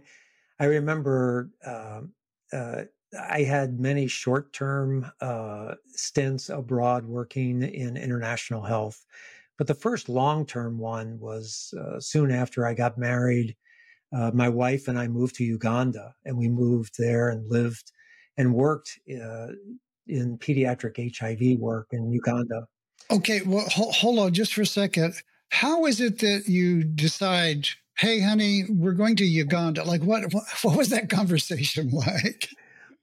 I 0.60 0.66
remember, 0.66 1.50
uh, 1.66 2.02
uh, 2.54 2.84
I 3.20 3.44
had 3.44 3.80
many 3.80 4.08
short 4.08 4.54
term 4.54 5.12
uh, 5.22 5.76
stints 5.88 6.50
abroad 6.50 7.06
working 7.06 7.62
in 7.64 7.98
international 7.98 8.64
health. 8.64 9.06
But 9.58 9.68
the 9.68 9.76
first 9.76 10.10
long 10.10 10.46
term 10.46 10.78
one 10.78 11.20
was 11.20 11.74
uh, 11.80 12.00
soon 12.00 12.32
after 12.32 12.66
I 12.66 12.74
got 12.74 12.98
married 12.98 13.56
uh, 14.14 14.32
my 14.34 14.50
wife 14.50 14.88
and 14.88 15.00
I 15.00 15.08
moved 15.08 15.36
to 15.36 15.44
Uganda, 15.44 16.14
and 16.26 16.38
we 16.38 16.48
moved 16.48 16.96
there 17.00 17.30
and 17.30 17.50
lived 17.50 17.92
and 18.38 18.54
worked 18.54 19.00
uh, 19.10 19.48
in 20.08 20.38
pediatric 20.38 21.16
HIV 21.16 21.60
work 21.60 21.88
in 21.92 22.12
Uganda. 22.12 22.68
Okay, 23.10 23.42
well, 23.42 23.66
ho- 23.70 23.92
hold 23.92 24.20
on 24.20 24.34
just 24.34 24.54
for 24.54 24.62
a 24.62 24.68
second. 24.68 25.16
How 25.50 25.86
is 25.86 26.00
it 26.00 26.20
that 26.20 26.44
you 26.48 26.84
decide, 26.84 27.68
hey, 27.98 28.20
honey, 28.22 28.66
we're 28.70 28.94
going 28.94 29.16
to 29.18 29.26
Uganda? 29.26 29.84
Like, 29.84 30.04
what 30.04 30.32
what, 30.32 30.44
what 30.62 30.78
was 30.78 30.90
that 30.90 31.10
conversation 31.10 31.90
like? 31.92 32.50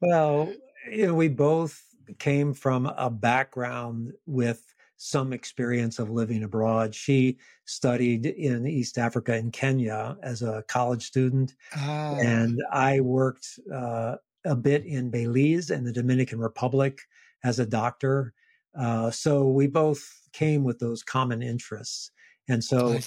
Well, 0.01 0.53
you 0.91 1.07
know, 1.07 1.15
we 1.15 1.29
both 1.29 1.83
came 2.19 2.55
from 2.55 2.87
a 2.87 3.11
background 3.11 4.13
with 4.27 4.75
some 4.97 5.33
experience 5.33 5.99
of 5.99 6.11
living 6.11 6.43
abroad. 6.43 6.95
She 6.95 7.39
studied 7.65 8.27
in 8.27 8.67
East 8.67 8.99
Africa 8.99 9.35
in 9.35 9.51
Kenya 9.51 10.17
as 10.23 10.43
a 10.43 10.63
college 10.69 11.07
student, 11.07 11.55
ah. 11.75 12.17
and 12.17 12.61
I 12.71 13.01
worked 13.01 13.59
uh, 13.75 14.17
a 14.45 14.57
bit 14.57 14.85
in 14.85 15.11
Belize 15.11 15.71
and 15.71 15.87
the 15.87 15.93
Dominican 15.93 16.39
Republic 16.39 17.01
as 17.45 17.59
a 17.59 17.67
doctor. 17.67 18.35
Uh, 18.79 19.11
so 19.11 19.49
we 19.49 19.67
both 19.67 20.07
came 20.33 20.65
with 20.65 20.79
those 20.79 21.03
common 21.03 21.43
interests, 21.43 22.11
and 22.49 22.63
so 22.63 22.99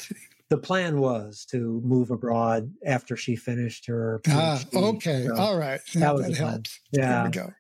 the 0.50 0.58
plan 0.58 1.00
was 1.00 1.46
to 1.52 1.82
move 1.84 2.12
abroad 2.12 2.72
after 2.86 3.16
she 3.16 3.36
finished 3.36 3.88
her. 3.88 4.22
PhD. 4.24 4.34
Ah, 4.36 4.64
okay, 4.74 5.26
so 5.26 5.36
all 5.36 5.58
right, 5.58 5.82
that, 5.94 6.00
that 6.00 6.14
was 6.16 6.28
that 6.28 6.36
helps. 6.36 6.80
Yeah. 6.92 7.10
There 7.10 7.24
we 7.26 7.32
go. 7.32 7.54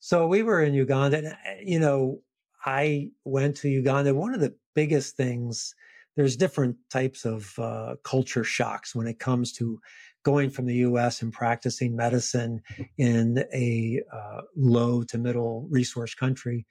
So 0.00 0.26
we 0.26 0.42
were 0.42 0.62
in 0.62 0.74
Uganda, 0.74 1.18
and 1.18 1.26
uh, 1.28 1.34
you 1.62 1.78
know, 1.78 2.20
I 2.64 3.10
went 3.24 3.56
to 3.58 3.68
Uganda. 3.68 4.14
One 4.14 4.34
of 4.34 4.40
the 4.40 4.54
biggest 4.74 5.16
things, 5.16 5.74
there's 6.16 6.36
different 6.36 6.76
types 6.90 7.24
of 7.24 7.58
uh, 7.58 7.96
culture 8.04 8.44
shocks 8.44 8.94
when 8.94 9.06
it 9.06 9.18
comes 9.18 9.52
to 9.54 9.78
going 10.24 10.50
from 10.50 10.66
the 10.66 10.76
US 10.76 11.22
and 11.22 11.32
practicing 11.32 11.94
medicine 11.96 12.60
in 12.96 13.44
a 13.54 14.02
uh, 14.12 14.40
low 14.56 15.02
to 15.04 15.18
middle 15.18 15.66
resource 15.70 16.14
country. 16.14 16.66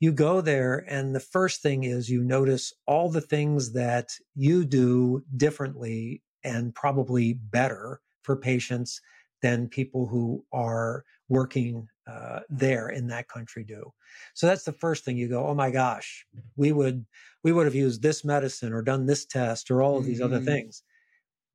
You 0.00 0.12
go 0.12 0.40
there, 0.40 0.84
and 0.88 1.14
the 1.14 1.20
first 1.20 1.60
thing 1.60 1.84
is 1.84 2.08
you 2.08 2.22
notice 2.22 2.72
all 2.86 3.10
the 3.10 3.20
things 3.20 3.72
that 3.72 4.10
you 4.34 4.64
do 4.64 5.24
differently 5.36 6.22
and 6.44 6.74
probably 6.74 7.32
better 7.32 8.00
for 8.22 8.36
patients 8.36 9.00
than 9.42 9.68
people 9.68 10.06
who 10.06 10.44
are 10.52 11.04
working 11.28 11.88
uh, 12.06 12.40
there 12.48 12.88
in 12.88 13.06
that 13.08 13.28
country 13.28 13.64
do. 13.64 13.92
So 14.34 14.46
that's 14.46 14.64
the 14.64 14.72
first 14.72 15.04
thing 15.04 15.16
you 15.16 15.28
go, 15.28 15.46
oh 15.46 15.54
my 15.54 15.70
gosh, 15.70 16.26
we 16.56 16.72
would 16.72 17.04
we 17.44 17.52
would 17.52 17.66
have 17.66 17.74
used 17.74 18.02
this 18.02 18.24
medicine 18.24 18.72
or 18.72 18.82
done 18.82 19.06
this 19.06 19.26
test 19.26 19.70
or 19.70 19.82
all 19.82 19.98
of 19.98 20.04
these 20.04 20.20
mm-hmm. 20.20 20.34
other 20.34 20.44
things, 20.44 20.82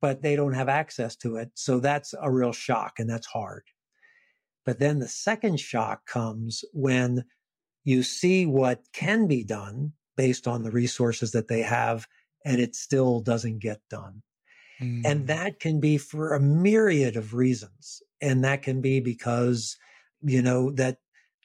but 0.00 0.22
they 0.22 0.36
don't 0.36 0.54
have 0.54 0.68
access 0.68 1.16
to 1.16 1.36
it. 1.36 1.50
So 1.54 1.80
that's 1.80 2.14
a 2.20 2.30
real 2.30 2.52
shock 2.52 2.94
and 2.98 3.08
that's 3.08 3.26
hard. 3.26 3.64
But 4.64 4.78
then 4.78 4.98
the 4.98 5.08
second 5.08 5.60
shock 5.60 6.06
comes 6.06 6.64
when 6.72 7.24
you 7.84 8.02
see 8.02 8.46
what 8.46 8.80
can 8.92 9.26
be 9.26 9.44
done 9.44 9.92
based 10.16 10.46
on 10.46 10.62
the 10.62 10.70
resources 10.70 11.32
that 11.32 11.48
they 11.48 11.62
have 11.62 12.06
and 12.44 12.60
it 12.60 12.74
still 12.74 13.20
doesn't 13.20 13.58
get 13.58 13.80
done. 13.90 14.22
Mm. 14.80 15.02
And 15.04 15.26
that 15.28 15.60
can 15.60 15.80
be 15.80 15.98
for 15.98 16.34
a 16.34 16.40
myriad 16.40 17.16
of 17.16 17.34
reasons. 17.34 18.02
And 18.20 18.44
that 18.44 18.62
can 18.62 18.80
be 18.80 19.00
because 19.00 19.76
you 20.24 20.42
know, 20.42 20.70
that 20.72 20.98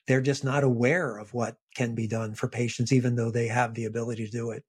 they're 0.07 0.21
just 0.21 0.43
not 0.43 0.63
aware 0.63 1.17
of 1.17 1.33
what 1.33 1.57
can 1.75 1.93
be 1.93 2.07
done 2.07 2.33
for 2.33 2.47
patients, 2.47 2.91
even 2.91 3.15
though 3.15 3.29
they 3.29 3.47
have 3.47 3.73
the 3.73 3.85
ability 3.85 4.25
to 4.25 4.31
do 4.31 4.51
it. 4.51 4.63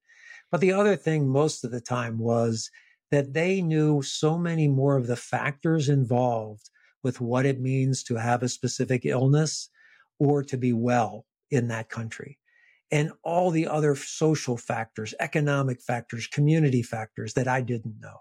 But 0.51 0.61
the 0.61 0.73
other 0.73 0.97
thing 0.97 1.29
most 1.29 1.65
of 1.65 1.71
the 1.71 1.81
time 1.81 2.19
was 2.19 2.71
that 3.11 3.33
they 3.33 3.63
knew 3.63 4.03
so 4.03 4.37
many 4.37 4.69
more 4.69 4.97
of 4.97 5.07
the 5.07 5.17
factors 5.17 5.89
involved 5.89 6.69
with 7.03 7.21
what 7.21 7.47
it 7.47 7.61
means 7.61 8.03
to 8.05 8.17
have 8.17 8.43
a 8.43 8.49
specific 8.49 9.07
illness 9.07 9.71
or 10.19 10.43
to 10.43 10.57
be 10.59 10.73
well 10.73 11.25
in 11.51 11.69
that 11.69 11.89
country. 11.89 12.39
And 12.93 13.13
all 13.23 13.51
the 13.51 13.69
other 13.69 13.95
social 13.95 14.57
factors, 14.57 15.15
economic 15.21 15.81
factors, 15.81 16.27
community 16.27 16.83
factors 16.83 17.35
that 17.35 17.47
I 17.47 17.61
didn't 17.61 18.01
know. 18.01 18.19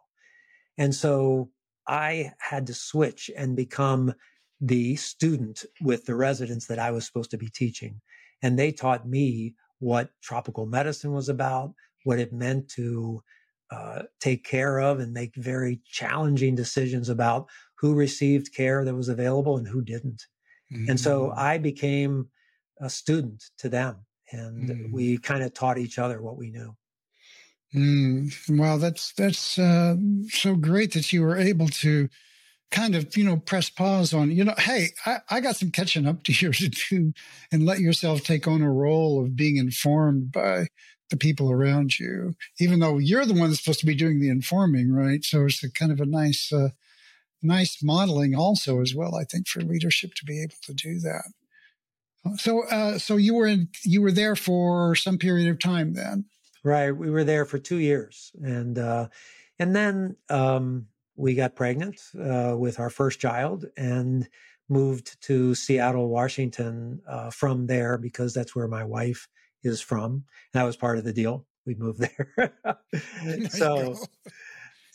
And 0.77 0.93
so 0.93 1.50
I 1.88 2.33
had 2.39 2.67
to 2.67 2.74
switch 2.74 3.31
and 3.36 3.55
become 3.55 4.13
the 4.62 4.95
student 4.95 5.65
with 5.81 6.05
the 6.05 6.15
residents 6.15 6.67
that 6.67 6.79
I 6.79 6.91
was 6.91 7.05
supposed 7.05 7.31
to 7.31 7.38
be 7.38 7.50
teaching. 7.50 8.01
And 8.43 8.59
they 8.59 8.71
taught 8.71 9.07
me 9.07 9.55
what 9.79 10.12
tropical 10.21 10.65
medicine 10.65 11.13
was 11.13 11.29
about, 11.29 11.74
what 12.03 12.19
it 12.19 12.31
meant 12.31 12.69
to 12.69 13.24
uh, 13.71 14.03
take 14.19 14.43
care 14.43 14.79
of 14.79 15.00
and 15.00 15.13
make 15.13 15.36
very 15.36 15.81
challenging 15.86 16.55
decisions 16.55 17.09
about 17.09 17.48
who 17.79 17.93
received 17.93 18.53
care 18.53 18.83
that 18.83 18.95
was 18.95 19.09
available 19.09 19.57
and 19.57 19.67
who 19.67 19.81
didn't. 19.81 20.25
Mm-hmm. 20.74 20.91
And 20.91 21.00
so 21.00 21.27
mm. 21.27 21.38
I 21.38 21.57
became 21.57 22.27
a 22.79 22.89
student 22.89 23.43
to 23.57 23.69
them 23.69 24.05
and 24.31 24.69
mm-hmm. 24.69 24.91
we 24.91 25.17
kind 25.17 25.43
of 25.43 25.53
taught 25.53 25.77
each 25.77 26.00
other 26.00 26.21
what 26.21 26.38
we 26.38 26.50
knew. 26.51 26.75
Mm, 27.74 28.57
well, 28.57 28.79
that's 28.79 29.13
that's 29.13 29.59
uh, 29.59 29.95
so 30.29 30.55
great 30.55 30.93
that 30.93 31.13
you 31.13 31.21
were 31.21 31.38
able 31.38 31.67
to 31.67 32.09
kind 32.71 32.95
of 32.95 33.15
you 33.17 33.24
know 33.24 33.38
press 33.38 33.69
pause 33.69 34.13
on 34.13 34.29
you 34.31 34.43
know 34.43 34.53
hey 34.57 34.89
I, 35.05 35.19
I 35.29 35.39
got 35.41 35.55
some 35.55 35.71
catching 35.71 36.05
up 36.05 36.24
to 36.24 36.31
here 36.33 36.51
to 36.51 36.69
do 36.69 37.13
and 37.51 37.65
let 37.65 37.79
yourself 37.79 38.21
take 38.21 38.48
on 38.48 38.62
a 38.62 38.71
role 38.71 39.24
of 39.24 39.36
being 39.36 39.57
informed 39.57 40.31
by 40.31 40.67
the 41.09 41.17
people 41.17 41.51
around 41.51 41.98
you 41.98 42.36
even 42.59 42.79
though 42.79 43.00
you're 43.00 43.25
the 43.25 43.33
one 43.33 43.50
that's 43.50 43.59
supposed 43.59 43.79
to 43.79 43.88
be 43.88 43.95
doing 43.95 44.19
the 44.19 44.29
informing 44.29 44.91
right 44.91 45.24
so 45.24 45.45
it's 45.45 45.63
a 45.63 45.71
kind 45.71 45.91
of 45.91 46.00
a 46.00 46.05
nice 46.05 46.53
uh, 46.53 46.69
nice 47.41 47.81
modeling 47.81 48.36
also 48.36 48.81
as 48.81 48.93
well 48.93 49.15
i 49.15 49.24
think 49.24 49.48
for 49.48 49.62
leadership 49.62 50.13
to 50.13 50.24
be 50.24 50.39
able 50.39 50.55
to 50.62 50.74
do 50.74 51.00
that 51.00 51.31
so 52.38 52.63
uh, 52.67 52.97
so 52.97 53.15
you 53.17 53.33
were 53.33 53.47
in 53.47 53.69
you 53.83 54.01
were 54.01 54.11
there 54.11 54.35
for 54.35 54.95
some 54.95 55.17
period 55.17 55.49
of 55.49 55.59
time 55.59 55.93
then 55.93 56.25
right 56.63 56.91
we 56.91 57.09
were 57.09 57.23
there 57.23 57.45
for 57.45 57.57
two 57.57 57.77
years 57.77 58.31
and 58.41 58.77
uh 58.77 59.07
and 59.57 59.75
then 59.75 60.15
um 60.29 60.88
we 61.19 61.35
got 61.35 61.53
pregnant 61.53 61.99
uh, 62.17 62.55
with 62.57 62.79
our 62.79 62.89
first 62.89 63.19
child 63.19 63.65
and 63.75 64.29
moved 64.69 65.21
to 65.23 65.53
Seattle, 65.53 66.07
Washington 66.07 67.01
uh, 67.07 67.29
from 67.29 67.67
there 67.67 67.97
because 67.97 68.33
that's 68.33 68.55
where 68.55 68.69
my 68.69 68.85
wife 68.85 69.27
is 69.61 69.81
from. 69.81 70.23
That 70.53 70.63
was 70.63 70.77
part 70.77 70.97
of 70.97 71.03
the 71.03 71.11
deal. 71.11 71.45
We 71.65 71.75
moved 71.75 71.99
there. 72.39 72.53
so, 73.49 73.95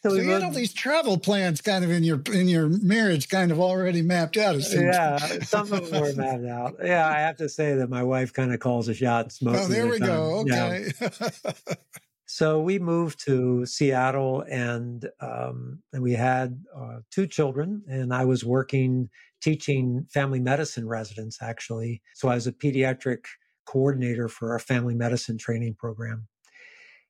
so, 0.04 0.11
so 0.11 0.16
you 0.16 0.30
had 0.30 0.42
all 0.42 0.50
these 0.50 0.75
travel 0.75 1.16
plans 1.18 1.61
kind 1.61 1.84
of 1.84 1.90
in 1.90 2.04
your 2.04 2.20
in 2.32 2.46
your 2.46 2.68
marriage 2.68 3.28
kind 3.28 3.50
of 3.50 3.58
already 3.58 4.02
mapped 4.02 4.37
out. 4.37 4.61
Yeah, 4.70 5.16
some 5.42 5.73
of 5.73 5.90
them 5.90 6.02
were 6.02 6.12
mapped 6.12 6.44
out. 6.44 6.76
Yeah, 6.84 7.08
I 7.08 7.20
have 7.20 7.37
to 7.37 7.49
say 7.49 7.75
that 7.76 7.88
my 7.88 8.02
wife 8.02 8.32
kind 8.32 8.52
of 8.52 8.61
calls 8.61 8.87
the 8.87 8.94
shots 8.94 9.40
most. 9.40 9.64
Oh, 9.64 9.66
there 9.68 9.84
the 9.84 9.90
we 9.90 9.99
time. 9.99 10.08
go. 10.08 10.38
Okay. 10.40 10.90
Yeah. 11.00 11.75
So 12.26 12.61
we 12.61 12.80
moved 12.80 13.25
to 13.26 13.64
Seattle, 13.64 14.44
and 14.50 15.08
um, 15.20 15.78
and 15.92 16.02
we 16.02 16.14
had 16.14 16.64
uh, 16.76 16.99
two 17.12 17.28
children, 17.28 17.84
and 17.87 18.12
I 18.12 18.25
was 18.25 18.44
working 18.44 19.08
teaching 19.40 20.06
family 20.11 20.40
medicine 20.40 20.88
residents 20.88 21.38
actually. 21.40 22.02
So 22.14 22.28
I 22.28 22.34
was 22.34 22.49
a 22.49 22.52
pediatric 22.52 23.26
coordinator 23.66 24.26
for 24.28 24.50
our 24.50 24.58
family 24.58 24.96
medicine 24.96 25.38
training 25.38 25.76
program, 25.78 26.26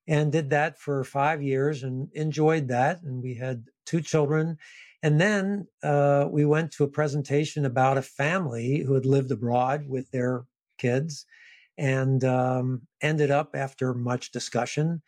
and 0.06 0.32
did 0.32 0.50
that 0.50 0.78
for 0.78 1.02
five 1.04 1.42
years 1.42 1.82
and 1.82 2.08
enjoyed 2.12 2.68
that. 2.68 3.02
And 3.02 3.22
we 3.22 3.34
had 3.34 3.64
two 3.86 4.00
children, 4.00 4.58
and 5.02 5.20
then 5.20 5.66
uh, 5.82 6.26
we 6.30 6.44
went 6.44 6.72
to 6.72 6.84
a 6.84 6.88
presentation 6.88 7.64
about 7.64 7.98
a 7.98 8.02
family 8.02 8.82
who 8.86 8.94
had 8.94 9.06
lived 9.06 9.30
abroad 9.30 9.86
with 9.88 10.10
their 10.10 10.44
kids 10.78 11.26
and 11.76 12.24
um, 12.24 12.82
ended 13.02 13.30
up 13.30 13.50
after 13.54 13.94
much 13.94 14.30
discussion 14.30 15.02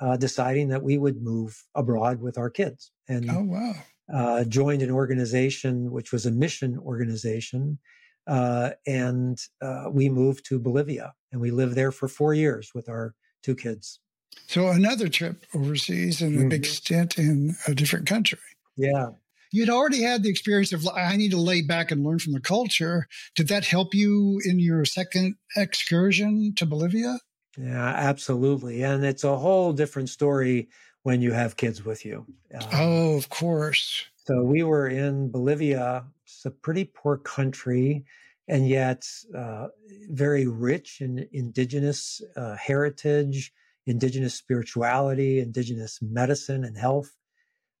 uh, 0.00 0.16
deciding 0.16 0.68
that 0.68 0.82
we 0.82 0.98
would 0.98 1.22
move 1.22 1.64
abroad 1.74 2.20
with 2.20 2.38
our 2.38 2.50
kids 2.50 2.92
and 3.08 3.30
oh 3.30 3.42
wow 3.42 3.74
uh, 4.12 4.44
joined 4.44 4.82
an 4.82 4.90
organization 4.90 5.90
which 5.90 6.12
was 6.12 6.26
a 6.26 6.30
mission 6.30 6.78
organization 6.78 7.78
uh, 8.26 8.70
and 8.86 9.38
uh, 9.60 9.84
we 9.90 10.08
moved 10.08 10.44
to 10.44 10.58
bolivia 10.58 11.12
and 11.30 11.40
we 11.40 11.50
lived 11.50 11.74
there 11.74 11.92
for 11.92 12.08
four 12.08 12.34
years 12.34 12.70
with 12.74 12.88
our 12.88 13.14
two 13.42 13.54
kids 13.54 14.00
so 14.46 14.68
another 14.68 15.08
trip 15.08 15.44
overseas 15.54 16.20
and 16.20 16.34
a 16.34 16.38
mm-hmm. 16.40 16.48
big 16.48 16.66
stint 16.66 17.18
in 17.18 17.54
a 17.66 17.74
different 17.74 18.06
country 18.06 18.38
yeah 18.76 19.08
you'd 19.52 19.70
already 19.70 20.02
had 20.02 20.22
the 20.22 20.30
experience 20.30 20.72
of 20.72 20.88
I 20.88 21.16
need 21.16 21.30
to 21.30 21.36
lay 21.36 21.62
back 21.62 21.90
and 21.90 22.02
learn 22.02 22.18
from 22.18 22.32
the 22.32 22.40
culture. 22.40 23.06
Did 23.36 23.48
that 23.48 23.66
help 23.66 23.94
you 23.94 24.40
in 24.44 24.58
your 24.58 24.84
second 24.84 25.36
excursion 25.56 26.54
to 26.56 26.66
Bolivia? 26.66 27.18
Yeah, 27.58 27.86
absolutely. 27.86 28.82
And 28.82 29.04
it's 29.04 29.24
a 29.24 29.36
whole 29.36 29.72
different 29.72 30.08
story 30.08 30.68
when 31.02 31.20
you 31.20 31.32
have 31.32 31.56
kids 31.56 31.84
with 31.84 32.04
you. 32.04 32.26
Um, 32.54 32.68
oh, 32.72 33.16
of 33.16 33.28
course. 33.28 34.06
So 34.24 34.42
we 34.42 34.62
were 34.62 34.88
in 34.88 35.30
Bolivia. 35.30 36.06
It's 36.24 36.44
a 36.46 36.50
pretty 36.50 36.84
poor 36.84 37.18
country, 37.18 38.04
and 38.48 38.68
yet 38.68 39.06
uh, 39.36 39.68
very 40.10 40.46
rich 40.46 41.00
in 41.00 41.28
indigenous 41.32 42.22
uh, 42.36 42.56
heritage, 42.56 43.52
indigenous 43.86 44.34
spirituality, 44.34 45.40
indigenous 45.40 45.98
medicine 46.00 46.64
and 46.64 46.76
health. 46.76 47.10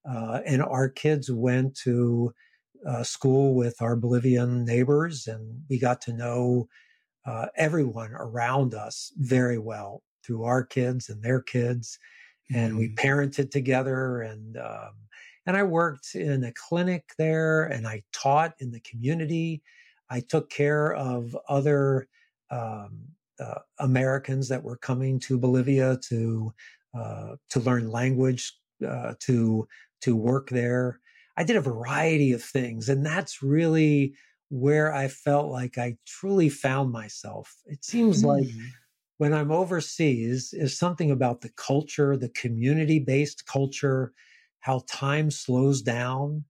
Uh, 0.08 0.40
and 0.44 0.62
our 0.62 0.88
kids 0.88 1.30
went 1.30 1.76
to 1.76 2.32
uh, 2.86 3.04
school 3.04 3.54
with 3.54 3.80
our 3.80 3.94
Bolivian 3.94 4.64
neighbors, 4.64 5.26
and 5.26 5.62
we 5.70 5.78
got 5.78 6.00
to 6.02 6.12
know 6.12 6.68
uh, 7.24 7.46
everyone 7.56 8.12
around 8.12 8.74
us 8.74 9.12
very 9.16 9.58
well 9.58 10.02
through 10.24 10.44
our 10.44 10.64
kids 10.64 11.08
and 11.08 11.22
their 11.22 11.40
kids, 11.40 11.98
and 12.52 12.74
mm. 12.74 12.78
we 12.78 12.88
mm-hmm. 12.88 13.06
parented 13.06 13.50
together. 13.50 14.22
And 14.22 14.56
um, 14.56 14.94
and 15.46 15.56
I 15.56 15.62
worked 15.62 16.14
in 16.14 16.44
a 16.44 16.52
clinic 16.52 17.04
there, 17.18 17.64
and 17.64 17.86
I 17.86 18.02
taught 18.12 18.54
in 18.58 18.70
the 18.70 18.80
community. 18.80 19.62
I 20.10 20.20
took 20.20 20.50
care 20.50 20.94
of 20.94 21.36
other 21.48 22.08
um, 22.50 23.06
uh, 23.42 23.60
Americans 23.78 24.48
that 24.48 24.62
were 24.62 24.76
coming 24.76 25.18
to 25.20 25.38
Bolivia 25.38 25.98
to 26.08 26.52
uh, 26.94 27.36
to 27.50 27.60
learn 27.60 27.90
language, 27.90 28.52
uh, 28.86 29.14
to 29.20 29.66
to 30.02 30.16
work 30.16 30.50
there. 30.50 31.00
I 31.36 31.44
did 31.44 31.56
a 31.56 31.62
variety 31.62 32.32
of 32.32 32.42
things. 32.42 32.88
And 32.88 33.04
that's 33.04 33.42
really 33.42 34.14
where 34.50 34.92
I 34.92 35.08
felt 35.08 35.50
like 35.50 35.78
I 35.78 35.96
truly 36.06 36.50
found 36.50 36.92
myself. 36.92 37.54
It 37.66 37.84
seems 37.84 38.22
mm. 38.22 38.26
like 38.26 38.48
when 39.18 39.32
I'm 39.32 39.50
overseas, 39.50 40.52
is 40.52 40.76
something 40.76 41.10
about 41.10 41.40
the 41.40 41.50
culture, 41.50 42.16
the 42.16 42.28
community 42.30 42.98
based 42.98 43.46
culture, 43.46 44.12
how 44.60 44.82
time 44.90 45.30
slows 45.30 45.80
down, 45.80 46.44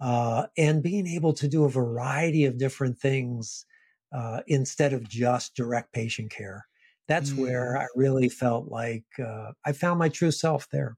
uh, 0.00 0.46
and 0.56 0.82
being 0.82 1.06
able 1.06 1.32
to 1.32 1.48
do 1.48 1.64
a 1.64 1.70
variety 1.70 2.44
of 2.44 2.58
different 2.58 2.98
things 2.98 3.64
uh, 4.12 4.40
instead 4.46 4.92
of 4.92 5.08
just 5.08 5.54
direct 5.54 5.92
patient 5.92 6.30
care. 6.30 6.66
That's 7.06 7.30
mm. 7.30 7.38
where 7.38 7.78
I 7.78 7.86
really 7.96 8.28
felt 8.28 8.68
like 8.68 9.04
uh, 9.18 9.52
I 9.64 9.72
found 9.72 9.98
my 9.98 10.08
true 10.08 10.30
self 10.30 10.68
there 10.70 10.96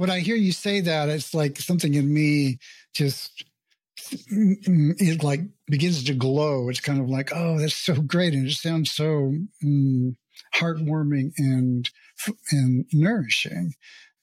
when 0.00 0.08
I 0.08 0.20
hear 0.20 0.34
you 0.34 0.52
say 0.52 0.80
that, 0.80 1.10
it's 1.10 1.34
like 1.34 1.58
something 1.58 1.92
in 1.92 2.10
me 2.10 2.58
just 2.94 3.44
it 4.30 5.22
like 5.22 5.42
begins 5.66 6.02
to 6.04 6.14
glow. 6.14 6.70
It's 6.70 6.80
kind 6.80 6.98
of 6.98 7.10
like, 7.10 7.32
oh, 7.34 7.58
that's 7.58 7.76
so 7.76 7.92
great, 7.96 8.32
and 8.32 8.48
it 8.48 8.54
sounds 8.54 8.90
so 8.90 9.34
mm, 9.62 10.16
heartwarming 10.54 11.32
and 11.36 11.90
and 12.50 12.86
nourishing. 12.94 13.74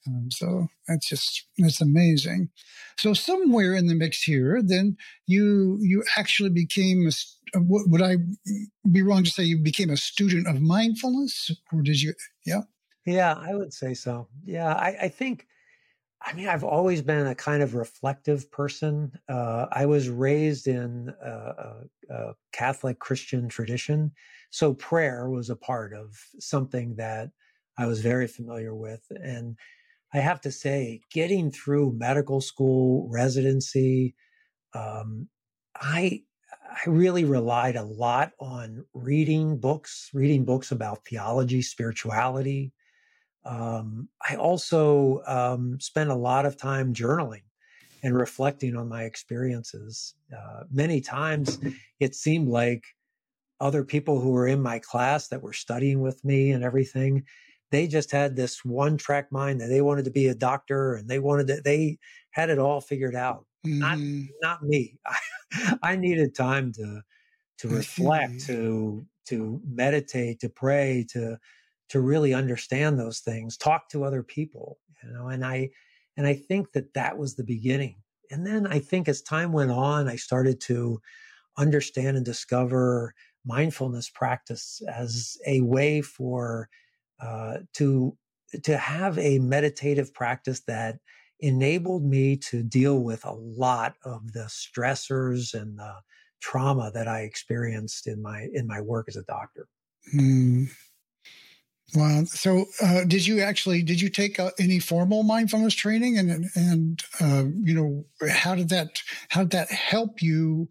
Um, 0.08 0.30
so 0.32 0.66
that's 0.88 1.08
just 1.08 1.46
that's 1.58 1.80
amazing. 1.80 2.50
So 2.96 3.14
somewhere 3.14 3.74
in 3.74 3.86
the 3.86 3.94
mix 3.94 4.24
here, 4.24 4.60
then 4.60 4.96
you 5.28 5.78
you 5.80 6.02
actually 6.16 6.50
became 6.50 7.06
a, 7.06 7.12
would 7.54 8.02
I 8.02 8.16
be 8.90 9.02
wrong 9.02 9.24
to 9.24 9.30
say 9.30 9.44
you 9.44 9.58
became 9.58 9.90
a 9.90 9.96
student 9.96 10.46
of 10.46 10.60
mindfulness, 10.60 11.50
or 11.72 11.82
did 11.82 12.00
you? 12.00 12.14
Yeah. 12.44 12.62
Yeah, 13.06 13.34
I 13.34 13.54
would 13.54 13.72
say 13.72 13.94
so. 13.94 14.28
Yeah, 14.44 14.74
I, 14.74 14.96
I 15.02 15.08
think 15.08 15.46
I 16.22 16.32
mean, 16.32 16.48
I've 16.48 16.64
always 16.64 17.00
been 17.00 17.26
a 17.26 17.34
kind 17.34 17.62
of 17.62 17.74
reflective 17.74 18.50
person. 18.50 19.12
Uh, 19.28 19.66
I 19.70 19.86
was 19.86 20.08
raised 20.08 20.66
in 20.66 21.12
a, 21.22 21.30
a, 21.30 21.74
a, 22.10 22.34
Catholic 22.52 22.98
Christian 22.98 23.48
tradition. 23.48 24.10
So 24.50 24.74
prayer 24.74 25.30
was 25.30 25.48
a 25.48 25.56
part 25.56 25.92
of 25.94 26.18
something 26.40 26.96
that 26.96 27.30
I 27.78 27.86
was 27.86 28.00
very 28.00 28.26
familiar 28.26 28.74
with. 28.74 29.02
And 29.10 29.56
I 30.12 30.18
have 30.18 30.40
to 30.40 30.50
say, 30.50 31.02
getting 31.12 31.52
through 31.52 31.96
medical 31.96 32.40
school, 32.40 33.08
residency, 33.10 34.16
um, 34.74 35.28
I, 35.76 36.22
I 36.68 36.90
really 36.90 37.24
relied 37.24 37.76
a 37.76 37.82
lot 37.82 38.32
on 38.38 38.84
reading 38.94 39.58
books, 39.58 40.10
reading 40.12 40.44
books 40.44 40.70
about 40.70 41.04
theology, 41.06 41.62
spirituality, 41.62 42.72
um, 43.48 44.08
I 44.28 44.36
also 44.36 45.22
um, 45.26 45.80
spent 45.80 46.10
a 46.10 46.14
lot 46.14 46.44
of 46.44 46.58
time 46.58 46.92
journaling 46.92 47.42
and 48.02 48.14
reflecting 48.14 48.76
on 48.76 48.88
my 48.88 49.04
experiences. 49.04 50.14
Uh, 50.36 50.64
many 50.70 51.00
times 51.00 51.58
it 52.00 52.14
seemed 52.14 52.48
like 52.48 52.84
other 53.60 53.84
people 53.84 54.20
who 54.20 54.30
were 54.30 54.46
in 54.46 54.60
my 54.60 54.78
class 54.78 55.28
that 55.28 55.42
were 55.42 55.54
studying 55.54 56.00
with 56.00 56.22
me 56.24 56.52
and 56.52 56.62
everything, 56.62 57.24
they 57.70 57.86
just 57.86 58.12
had 58.12 58.36
this 58.36 58.64
one 58.64 58.96
track 58.96 59.32
mind 59.32 59.60
that 59.60 59.68
they 59.68 59.80
wanted 59.80 60.04
to 60.04 60.10
be 60.10 60.28
a 60.28 60.34
doctor 60.34 60.94
and 60.94 61.08
they 61.08 61.18
wanted 61.18 61.46
to, 61.48 61.60
they 61.62 61.98
had 62.30 62.50
it 62.50 62.58
all 62.58 62.80
figured 62.80 63.16
out. 63.16 63.46
Mm. 63.66 63.78
Not, 63.78 63.98
mm-hmm. 63.98 64.24
not 64.42 64.62
me. 64.62 64.98
I, 65.06 65.76
I 65.82 65.96
needed 65.96 66.34
time 66.34 66.72
to, 66.72 67.02
to 67.58 67.68
reflect, 67.68 68.46
to, 68.46 69.06
to 69.26 69.60
meditate, 69.66 70.40
to 70.40 70.48
pray, 70.48 71.06
to, 71.10 71.38
to 71.88 72.00
really 72.00 72.34
understand 72.34 72.98
those 72.98 73.20
things 73.20 73.56
talk 73.56 73.88
to 73.88 74.04
other 74.04 74.22
people 74.22 74.78
you 75.02 75.10
know 75.12 75.28
and 75.28 75.44
i 75.44 75.68
and 76.16 76.26
i 76.26 76.34
think 76.34 76.72
that 76.72 76.92
that 76.94 77.18
was 77.18 77.34
the 77.34 77.44
beginning 77.44 77.96
and 78.30 78.46
then 78.46 78.66
i 78.66 78.78
think 78.78 79.08
as 79.08 79.22
time 79.22 79.52
went 79.52 79.70
on 79.70 80.08
i 80.08 80.16
started 80.16 80.60
to 80.60 81.00
understand 81.56 82.16
and 82.16 82.26
discover 82.26 83.14
mindfulness 83.44 84.10
practice 84.10 84.82
as 84.92 85.36
a 85.46 85.60
way 85.62 86.00
for 86.00 86.68
uh, 87.20 87.58
to 87.74 88.16
to 88.62 88.76
have 88.76 89.18
a 89.18 89.38
meditative 89.38 90.14
practice 90.14 90.60
that 90.60 90.98
enabled 91.40 92.04
me 92.04 92.36
to 92.36 92.62
deal 92.62 92.98
with 93.00 93.24
a 93.24 93.32
lot 93.32 93.94
of 94.04 94.32
the 94.32 94.48
stressors 94.48 95.54
and 95.54 95.78
the 95.78 95.94
trauma 96.40 96.90
that 96.92 97.08
I 97.08 97.22
experienced 97.22 98.06
in 98.06 98.22
my 98.22 98.48
in 98.52 98.66
my 98.66 98.80
work 98.80 99.06
as 99.08 99.16
a 99.16 99.22
doctor. 99.24 99.68
Mm. 100.14 100.68
Wow. 101.94 102.24
So, 102.24 102.66
uh, 102.82 103.04
did 103.04 103.26
you 103.26 103.40
actually 103.40 103.82
did 103.82 104.00
you 104.00 104.10
take 104.10 104.38
uh, 104.38 104.50
any 104.58 104.78
formal 104.78 105.22
mindfulness 105.22 105.74
training, 105.74 106.18
and 106.18 106.46
and 106.54 107.02
uh, 107.20 107.44
you 107.62 107.74
know 107.74 108.04
how 108.30 108.54
did 108.54 108.68
that 108.68 109.00
how 109.30 109.40
did 109.42 109.52
that 109.52 109.70
help 109.70 110.20
you 110.20 110.68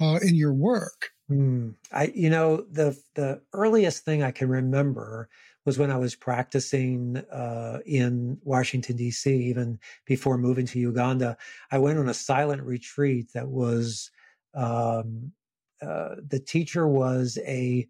uh, 0.00 0.18
in 0.20 0.34
your 0.34 0.52
work? 0.52 1.10
Mm. 1.30 1.74
I 1.92 2.12
you 2.14 2.28
know 2.28 2.66
the 2.72 3.00
the 3.14 3.40
earliest 3.52 4.04
thing 4.04 4.22
I 4.22 4.32
can 4.32 4.48
remember 4.48 5.28
was 5.68 5.78
when 5.78 5.90
I 5.90 5.96
was 5.98 6.14
practicing 6.16 7.18
uh, 7.32 7.78
in 7.86 8.38
Washington 8.42 8.96
D.C. 8.96 9.30
Even 9.30 9.78
before 10.06 10.38
moving 10.38 10.66
to 10.66 10.78
Uganda, 10.78 11.36
I 11.70 11.78
went 11.78 11.98
on 11.98 12.08
a 12.08 12.14
silent 12.14 12.62
retreat 12.62 13.32
that 13.34 13.48
was 13.48 14.10
um, 14.54 15.32
uh, 15.80 16.16
the 16.26 16.40
teacher 16.40 16.88
was 16.88 17.38
a 17.46 17.86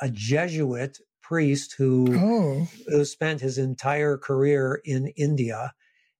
a 0.00 0.08
Jesuit 0.12 0.98
priest 1.26 1.74
who, 1.76 2.06
oh. 2.16 2.68
who 2.86 3.04
spent 3.04 3.40
his 3.40 3.58
entire 3.58 4.16
career 4.16 4.80
in 4.84 5.08
India. 5.16 5.72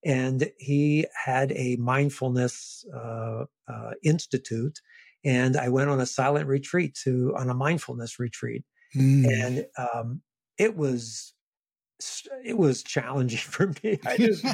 And 0.04 0.50
he 0.58 1.06
had 1.24 1.52
a 1.52 1.76
mindfulness 1.76 2.84
uh, 2.92 3.44
uh, 3.68 3.90
institute. 4.02 4.80
And 5.24 5.56
I 5.56 5.68
went 5.68 5.90
on 5.90 6.00
a 6.00 6.06
silent 6.06 6.48
retreat 6.48 6.98
to 7.04 7.34
on 7.36 7.50
a 7.50 7.54
mindfulness 7.54 8.18
retreat. 8.18 8.64
Mm. 8.96 9.26
And 9.26 9.66
um, 9.78 10.22
it 10.58 10.76
was 10.76 11.32
it 12.44 12.58
was 12.58 12.82
challenging 12.82 13.38
for 13.42 13.72
me. 13.82 13.98
I 14.06 14.16
just 14.16 14.44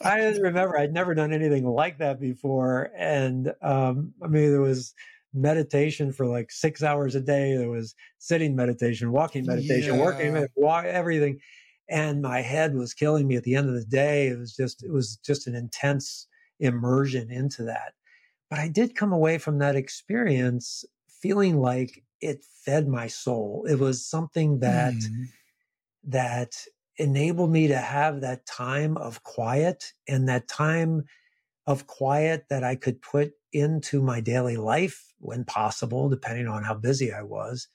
I 0.00 0.20
just 0.20 0.40
remember 0.40 0.78
I'd 0.78 0.92
never 0.92 1.14
done 1.14 1.32
anything 1.32 1.66
like 1.66 1.98
that 1.98 2.20
before, 2.20 2.90
and 2.96 3.52
um, 3.62 4.14
I 4.22 4.28
mean 4.28 4.50
there 4.50 4.60
was 4.60 4.94
meditation 5.34 6.12
for 6.12 6.26
like 6.26 6.50
six 6.50 6.82
hours 6.82 7.14
a 7.14 7.20
day. 7.20 7.56
There 7.56 7.70
was 7.70 7.94
sitting 8.18 8.54
meditation, 8.54 9.12
walking 9.12 9.46
meditation, 9.46 9.94
yeah. 9.94 10.00
working, 10.00 10.46
walk, 10.56 10.84
everything. 10.84 11.40
And 11.88 12.22
my 12.22 12.40
head 12.40 12.74
was 12.74 12.94
killing 12.94 13.26
me 13.26 13.36
at 13.36 13.42
the 13.42 13.54
end 13.54 13.68
of 13.68 13.74
the 13.74 13.84
day. 13.84 14.28
It 14.28 14.38
was 14.38 14.54
just, 14.54 14.82
it 14.82 14.92
was 14.92 15.16
just 15.16 15.46
an 15.46 15.54
intense 15.54 16.26
immersion 16.60 17.30
into 17.30 17.64
that. 17.64 17.92
But 18.50 18.58
I 18.58 18.68
did 18.68 18.94
come 18.94 19.12
away 19.12 19.38
from 19.38 19.58
that 19.58 19.76
experience 19.76 20.84
feeling 21.08 21.60
like 21.60 22.02
it 22.22 22.44
fed 22.64 22.88
my 22.88 23.08
soul. 23.08 23.66
It 23.68 23.78
was 23.78 24.06
something 24.06 24.60
that, 24.60 24.94
mm. 24.94 25.26
that 26.04 26.64
enabled 26.96 27.50
me 27.50 27.68
to 27.68 27.76
have 27.76 28.20
that 28.20 28.46
time 28.46 28.96
of 28.96 29.22
quiet 29.24 29.92
and 30.08 30.28
that 30.28 30.48
time 30.48 31.04
of 31.66 31.86
quiet 31.86 32.46
that 32.48 32.64
I 32.64 32.76
could 32.76 33.02
put 33.02 33.32
into 33.52 34.02
my 34.02 34.20
daily 34.20 34.56
life 34.56 35.12
when 35.18 35.44
possible, 35.44 36.08
depending 36.08 36.48
on 36.48 36.64
how 36.64 36.74
busy 36.74 37.12
I 37.12 37.22
was, 37.22 37.68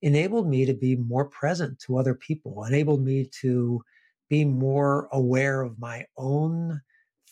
enabled 0.00 0.48
me 0.48 0.66
to 0.66 0.74
be 0.74 0.96
more 0.96 1.24
present 1.24 1.78
to 1.80 1.96
other 1.96 2.14
people, 2.14 2.64
enabled 2.64 3.02
me 3.02 3.28
to 3.40 3.82
be 4.28 4.44
more 4.44 5.08
aware 5.12 5.62
of 5.62 5.78
my 5.78 6.06
own 6.16 6.80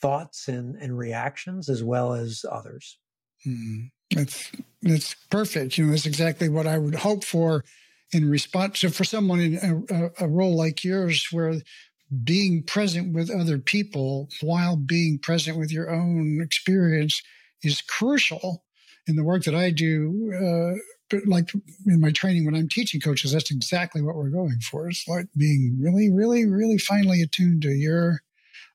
thoughts 0.00 0.48
and, 0.48 0.76
and 0.76 0.96
reactions 0.96 1.68
as 1.68 1.82
well 1.82 2.12
as 2.14 2.44
others. 2.50 2.98
Mm, 3.46 3.90
that's 4.10 4.50
that's 4.82 5.14
perfect. 5.30 5.78
You 5.78 5.86
know, 5.86 5.90
that's 5.92 6.06
exactly 6.06 6.48
what 6.48 6.66
I 6.66 6.78
would 6.78 6.94
hope 6.94 7.24
for 7.24 7.64
in 8.12 8.28
response. 8.28 8.80
So 8.80 8.90
for 8.90 9.04
someone 9.04 9.40
in 9.40 9.86
a, 9.90 10.24
a 10.24 10.28
role 10.28 10.56
like 10.56 10.84
yours, 10.84 11.28
where 11.30 11.60
being 12.24 12.62
present 12.62 13.14
with 13.14 13.30
other 13.30 13.58
people 13.58 14.28
while 14.40 14.76
being 14.76 15.18
present 15.18 15.58
with 15.58 15.70
your 15.70 15.90
own 15.90 16.40
experience 16.42 17.22
is 17.62 17.80
crucial 17.82 18.64
in 19.06 19.16
the 19.16 19.22
work 19.24 19.44
that 19.44 19.54
I 19.54 19.70
do. 19.70 20.32
Uh, 20.34 20.78
but 21.08 21.26
like 21.26 21.52
in 21.86 22.00
my 22.00 22.10
training 22.10 22.46
when 22.46 22.54
I'm 22.54 22.68
teaching 22.68 23.00
coaches, 23.00 23.32
that's 23.32 23.50
exactly 23.50 24.02
what 24.02 24.16
we're 24.16 24.30
going 24.30 24.60
for. 24.60 24.88
It's 24.88 25.06
like 25.06 25.26
being 25.36 25.78
really, 25.80 26.10
really, 26.10 26.46
really 26.46 26.78
finely 26.78 27.22
attuned 27.22 27.62
to 27.62 27.70
your 27.70 28.20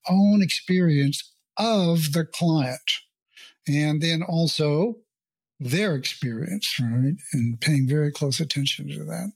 own 0.10 0.42
experience 0.42 1.34
of 1.58 2.14
the 2.14 2.26
client. 2.26 2.92
And 3.68 4.02
then 4.02 4.22
also 4.22 4.98
their 5.60 5.96
experience, 5.96 6.76
right? 6.80 7.16
And 7.34 7.60
paying 7.62 7.88
very 7.88 8.12
close 8.12 8.40
attention 8.40 8.90
to 8.90 9.04
that. 9.06 9.32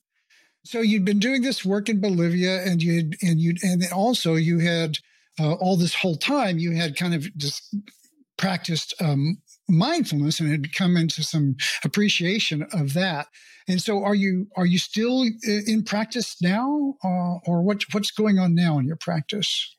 So 0.66 0.82
you'd 0.82 1.06
been 1.06 1.20
doing 1.20 1.42
this 1.42 1.64
work 1.64 1.90
in 1.90 2.02
Bolivia 2.02 2.64
and 2.64 2.84
you 2.84 3.12
and 3.22 3.40
you, 3.40 3.56
and 3.64 3.84
also 3.94 4.36
you 4.36 4.60
had, 4.60 4.98
uh, 5.40 5.54
all 5.54 5.78
this 5.78 5.96
whole 5.96 6.18
time 6.18 6.60
you 6.60 6.76
had 6.76 6.98
kind 6.98 7.16
of 7.16 7.36
just 7.38 7.74
practiced 8.38 8.94
um, 9.02 9.38
mindfulness 9.68 10.40
and 10.40 10.50
had 10.50 10.74
come 10.76 10.98
into 10.98 11.24
some 11.24 11.56
appreciation 11.84 12.68
of 12.74 12.94
that. 12.94 13.28
And 13.68 13.82
so, 13.82 14.04
are 14.04 14.16
you 14.16 14.48
are 14.58 14.66
you 14.66 14.80
still 14.80 15.26
in 15.44 15.84
practice 15.84 16.42
now, 16.42 16.96
uh, 17.04 17.38
or 17.46 17.62
what 17.62 17.84
what's 17.92 18.12
going 18.12 18.40
on 18.40 18.56
now 18.56 18.80
in 18.80 18.86
your 18.86 18.96
practice? 18.96 19.76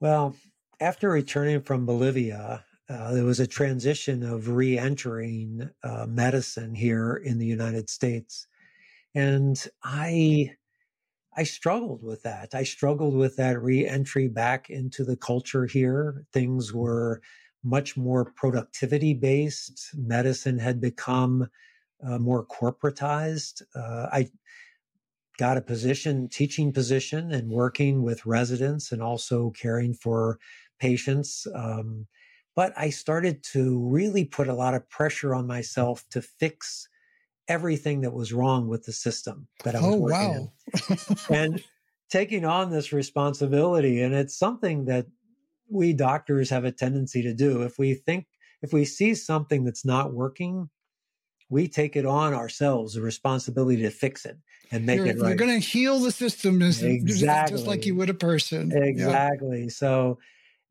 Well, 0.00 0.34
after 0.80 1.10
returning 1.10 1.62
from 1.62 1.86
Bolivia, 1.86 2.64
uh, 2.90 3.12
there 3.14 3.24
was 3.24 3.40
a 3.40 3.46
transition 3.46 4.24
of 4.24 4.48
re-entering 4.48 5.70
uh, 5.84 6.06
medicine 6.08 6.74
here 6.74 7.22
in 7.24 7.38
the 7.38 7.46
United 7.46 7.88
States, 7.90 8.48
and 9.14 9.66
I 9.84 10.52
I 11.36 11.44
struggled 11.44 12.02
with 12.02 12.22
that. 12.24 12.54
I 12.54 12.64
struggled 12.64 13.14
with 13.14 13.36
that 13.36 13.62
re-entry 13.62 14.28
back 14.28 14.68
into 14.70 15.04
the 15.04 15.16
culture 15.16 15.66
here. 15.66 16.24
Things 16.32 16.72
were 16.74 17.22
much 17.62 17.96
more 17.96 18.32
productivity 18.36 19.14
based. 19.14 19.90
Medicine 19.96 20.58
had 20.58 20.80
become 20.80 21.48
uh, 22.04 22.18
more 22.18 22.44
corporatized. 22.46 23.62
Uh, 23.74 24.08
I 24.12 24.28
got 25.38 25.56
a 25.56 25.62
position, 25.62 26.28
teaching 26.28 26.72
position, 26.72 27.32
and 27.32 27.50
working 27.50 28.02
with 28.02 28.26
residents 28.26 28.92
and 28.92 29.02
also 29.02 29.50
caring 29.50 29.94
for 29.94 30.38
patients. 30.80 31.46
Um, 31.54 32.06
but 32.60 32.74
I 32.76 32.90
started 32.90 33.42
to 33.54 33.78
really 33.88 34.26
put 34.26 34.46
a 34.46 34.52
lot 34.52 34.74
of 34.74 34.86
pressure 34.90 35.34
on 35.34 35.46
myself 35.46 36.04
to 36.10 36.20
fix 36.20 36.86
everything 37.48 38.02
that 38.02 38.12
was 38.12 38.34
wrong 38.34 38.68
with 38.68 38.84
the 38.84 38.92
system 38.92 39.48
that 39.64 39.74
I 39.74 39.80
was 39.80 39.94
oh, 39.94 39.96
working 39.96 40.50
wow. 40.90 40.96
in. 41.30 41.34
and 41.34 41.64
taking 42.10 42.44
on 42.44 42.70
this 42.70 42.92
responsibility. 42.92 44.02
And 44.02 44.12
it's 44.12 44.36
something 44.38 44.84
that 44.84 45.06
we 45.70 45.94
doctors 45.94 46.50
have 46.50 46.66
a 46.66 46.70
tendency 46.70 47.22
to 47.22 47.32
do. 47.32 47.62
If 47.62 47.78
we 47.78 47.94
think, 47.94 48.26
if 48.60 48.74
we 48.74 48.84
see 48.84 49.14
something 49.14 49.64
that's 49.64 49.86
not 49.86 50.12
working, 50.12 50.68
we 51.48 51.66
take 51.66 51.96
it 51.96 52.04
on 52.04 52.34
ourselves, 52.34 52.92
the 52.92 53.00
responsibility 53.00 53.80
to 53.80 53.90
fix 53.90 54.26
it 54.26 54.36
and 54.70 54.84
make 54.84 54.98
you're, 54.98 55.06
it 55.06 55.18
right. 55.18 55.28
You're 55.28 55.36
going 55.36 55.58
to 55.58 55.66
heal 55.66 55.98
the 55.98 56.12
system 56.12 56.60
exactly. 56.60 57.56
just 57.56 57.66
like 57.66 57.86
you 57.86 57.94
would 57.94 58.10
a 58.10 58.14
person. 58.14 58.70
Exactly. 58.70 59.62
Yeah. 59.62 59.68
So, 59.70 60.18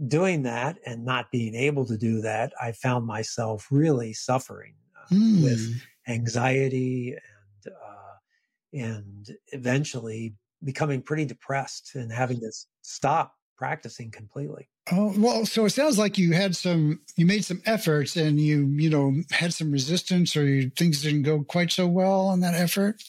doing 0.07 0.43
that 0.43 0.77
and 0.85 1.03
not 1.03 1.31
being 1.31 1.55
able 1.55 1.85
to 1.85 1.97
do 1.97 2.21
that, 2.21 2.53
I 2.61 2.71
found 2.71 3.05
myself 3.05 3.67
really 3.71 4.13
suffering 4.13 4.75
uh, 4.95 5.13
mm. 5.13 5.43
with 5.43 5.65
hmm. 5.65 6.11
anxiety 6.11 7.11
and 7.11 7.73
uh, 7.73 8.77
and 8.85 9.37
eventually 9.51 10.35
becoming 10.63 11.01
pretty 11.01 11.25
depressed 11.25 11.95
and 11.95 12.11
having 12.11 12.39
to 12.39 12.51
stop 12.81 13.35
practicing 13.57 14.11
completely. 14.11 14.69
Oh, 14.91 15.13
well, 15.17 15.45
so 15.45 15.65
it 15.65 15.71
sounds 15.71 15.99
like 15.99 16.17
you 16.17 16.33
had 16.33 16.55
some, 16.55 17.01
you 17.15 17.25
made 17.25 17.45
some 17.45 17.61
efforts 17.65 18.15
and 18.15 18.39
you, 18.39 18.65
you 18.67 18.89
know, 18.89 19.21
had 19.31 19.53
some 19.53 19.71
resistance 19.71 20.35
or 20.35 20.45
you, 20.45 20.69
things 20.69 21.01
didn't 21.01 21.23
go 21.23 21.43
quite 21.43 21.71
so 21.71 21.85
well 21.87 22.27
on 22.27 22.39
that 22.39 22.55
effort. 22.55 23.03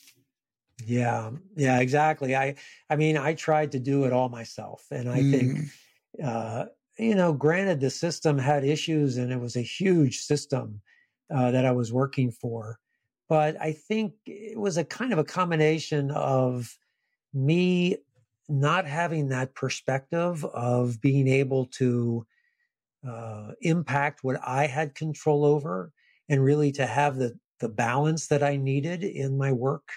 Yeah, 0.85 1.31
yeah, 1.57 1.81
exactly. 1.81 2.35
I, 2.35 2.57
I 2.89 2.97
mean, 2.97 3.17
I 3.17 3.35
tried 3.35 3.73
to 3.73 3.79
do 3.79 4.05
it 4.05 4.13
all 4.13 4.29
myself. 4.29 4.85
And 4.91 5.09
I 5.09 5.21
mm. 5.21 5.31
think, 5.31 5.59
uh, 6.23 6.65
you 7.01 7.15
know, 7.15 7.33
granted 7.33 7.81
the 7.81 7.91
system 7.91 8.39
had 8.39 8.65
issues 8.65 9.17
and 9.17 9.33
it 9.33 9.41
was 9.41 9.57
a 9.57 9.63
huge 9.63 10.19
system 10.19 10.83
uh, 11.35 11.51
that 11.51 11.65
I 11.65 11.73
was 11.73 11.93
working 11.93 12.31
for. 12.31 12.79
But 13.29 13.61
I 13.61 13.73
think 13.73 14.15
it 14.27 14.59
was 14.59 14.77
a 14.77 14.85
kind 14.85 15.13
of 15.13 15.19
a 15.19 15.25
combination 15.25 16.11
of 16.11 16.77
me 17.33 17.99
not 18.49 18.87
having 18.87 19.29
that 19.29 19.55
perspective 19.55 20.45
of 20.45 21.01
being 21.01 21.29
able 21.29 21.67
to 21.67 22.27
uh, 23.09 23.53
impact 23.61 24.23
what 24.23 24.37
I 24.45 24.67
had 24.67 24.95
control 24.95 25.45
over 25.45 25.93
and 26.29 26.45
really 26.45 26.73
to 26.73 26.87
have 26.87 27.17
the, 27.17 27.39
the 27.61 27.69
balance 27.69 28.27
that 28.27 28.43
I 28.43 28.57
needed 28.57 29.05
in 29.05 29.39
my 29.39 29.53
work. 29.53 29.89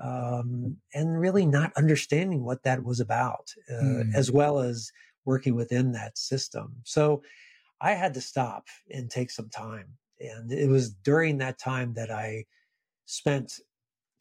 Um, 0.00 0.78
and 0.92 1.20
really 1.20 1.46
not 1.46 1.72
understanding 1.76 2.44
what 2.44 2.64
that 2.64 2.82
was 2.82 2.98
about, 2.98 3.54
uh, 3.70 3.74
mm. 3.74 4.14
as 4.14 4.28
well 4.28 4.58
as 4.58 4.90
working 5.24 5.54
within 5.54 5.92
that 5.92 6.18
system. 6.18 6.76
So 6.84 7.22
I 7.80 7.92
had 7.92 8.14
to 8.14 8.20
stop 8.20 8.66
and 8.90 9.10
take 9.10 9.30
some 9.30 9.48
time. 9.48 9.96
And 10.20 10.52
it 10.52 10.68
was 10.68 10.90
during 10.90 11.38
that 11.38 11.58
time 11.58 11.94
that 11.94 12.10
I 12.10 12.44
spent 13.06 13.60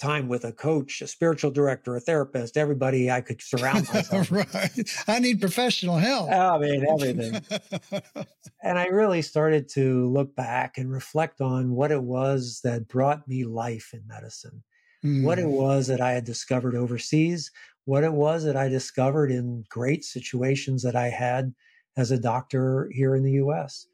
time 0.03 0.27
with 0.27 0.43
a 0.43 0.51
coach, 0.51 1.01
a 1.01 1.07
spiritual 1.07 1.49
director, 1.51 1.95
a 1.95 1.99
therapist, 1.99 2.57
everybody 2.57 3.09
I 3.09 3.21
could 3.21 3.41
surround 3.41 3.87
myself. 3.93 4.31
right. 4.31 4.89
I 5.07 5.19
need 5.19 5.39
professional 5.39 5.97
help. 5.97 6.29
I 6.29 6.57
mean, 6.57 6.85
everything. 6.85 7.41
and 8.63 8.77
I 8.77 8.87
really 8.87 9.21
started 9.21 9.69
to 9.69 10.09
look 10.09 10.35
back 10.35 10.77
and 10.77 10.91
reflect 10.91 11.39
on 11.39 11.71
what 11.71 11.91
it 11.91 12.03
was 12.03 12.59
that 12.63 12.87
brought 12.87 13.27
me 13.27 13.45
life 13.45 13.91
in 13.93 14.01
medicine, 14.05 14.63
mm. 15.05 15.23
what 15.23 15.39
it 15.39 15.45
hmm. 15.45 15.51
was 15.51 15.87
that 15.87 16.01
I 16.01 16.11
had 16.11 16.25
discovered 16.25 16.75
overseas, 16.75 17.49
what 17.85 18.03
it 18.03 18.13
was 18.13 18.43
that 18.43 18.55
I 18.55 18.69
discovered 18.69 19.31
in 19.31 19.65
great 19.69 20.03
situations 20.03 20.83
that 20.83 20.95
I 20.95 21.09
had 21.09 21.53
as 21.97 22.11
a 22.11 22.19
doctor 22.19 22.89
here 22.91 23.15
in 23.15 23.23
the 23.23 23.33
US. 23.33 23.87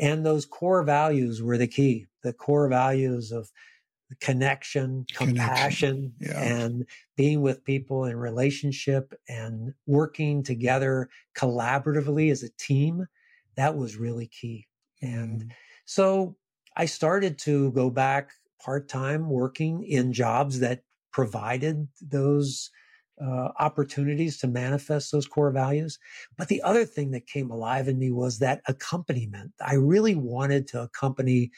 And 0.00 0.24
those 0.24 0.46
core 0.46 0.82
values 0.82 1.42
were 1.42 1.58
the 1.58 1.66
key, 1.66 2.06
the 2.22 2.32
core 2.32 2.68
values 2.68 3.30
of 3.30 3.50
connection, 4.20 5.06
compassion, 5.14 6.12
yeah. 6.20 6.38
and 6.40 6.86
being 7.16 7.40
with 7.40 7.64
people 7.64 8.04
in 8.04 8.16
relationship 8.16 9.14
and 9.28 9.72
working 9.86 10.42
together 10.42 11.08
collaboratively 11.36 12.30
as 12.30 12.42
a 12.42 12.50
team. 12.58 13.06
That 13.56 13.76
was 13.76 13.96
really 13.96 14.26
key. 14.26 14.66
And 15.00 15.44
mm. 15.44 15.50
so 15.84 16.36
I 16.76 16.86
started 16.86 17.38
to 17.40 17.70
go 17.72 17.90
back 17.90 18.32
part 18.62 18.88
time 18.88 19.28
working 19.28 19.84
in 19.84 20.12
jobs 20.12 20.60
that 20.60 20.82
provided 21.12 21.88
those 22.00 22.70
uh, 23.20 23.48
opportunities 23.58 24.38
to 24.38 24.46
manifest 24.46 25.12
those 25.12 25.26
core 25.26 25.50
values. 25.50 25.98
But 26.36 26.48
the 26.48 26.62
other 26.62 26.84
thing 26.84 27.10
that 27.12 27.26
came 27.26 27.50
alive 27.50 27.88
in 27.88 27.98
me 27.98 28.10
was 28.10 28.38
that 28.38 28.62
accompaniment. 28.66 29.52
I 29.60 29.74
really 29.74 30.14
wanted 30.14 30.66
to 30.68 30.82
accompany 30.82 31.50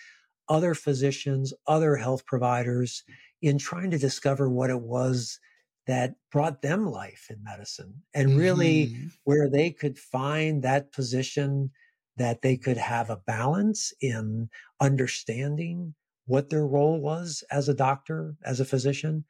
other 0.49 0.75
physicians, 0.75 1.53
other 1.67 1.97
health 1.97 2.27
providers 2.27 3.03
in 3.40 3.59
trying 3.59 3.90
to 3.90 3.99
discover 3.99 4.49
what 4.49 4.71
it 4.71 4.81
was 4.81 5.38
that 5.87 6.14
brought 6.33 6.62
them 6.62 6.87
life 6.87 7.27
in 7.31 7.43
medicine 7.43 7.95
and 8.14 8.38
really 8.38 8.87
mm-hmm. 8.87 9.07
where 9.25 9.51
they 9.51 9.71
could 9.71 9.99
find 9.99 10.62
that 10.62 10.93
position 10.93 11.71
that 12.17 12.43
they 12.43 12.57
could 12.57 12.77
have 12.77 13.11
a 13.11 13.21
balance 13.27 13.93
in 14.01 14.49
understanding 14.81 15.95
what 16.27 16.49
their 16.49 16.67
role 16.67 17.01
was 17.01 17.45
as 17.51 17.69
a 17.69 17.75
doctor, 17.75 18.35
as 18.45 18.61
a 18.61 18.64
physician, 18.64 19.25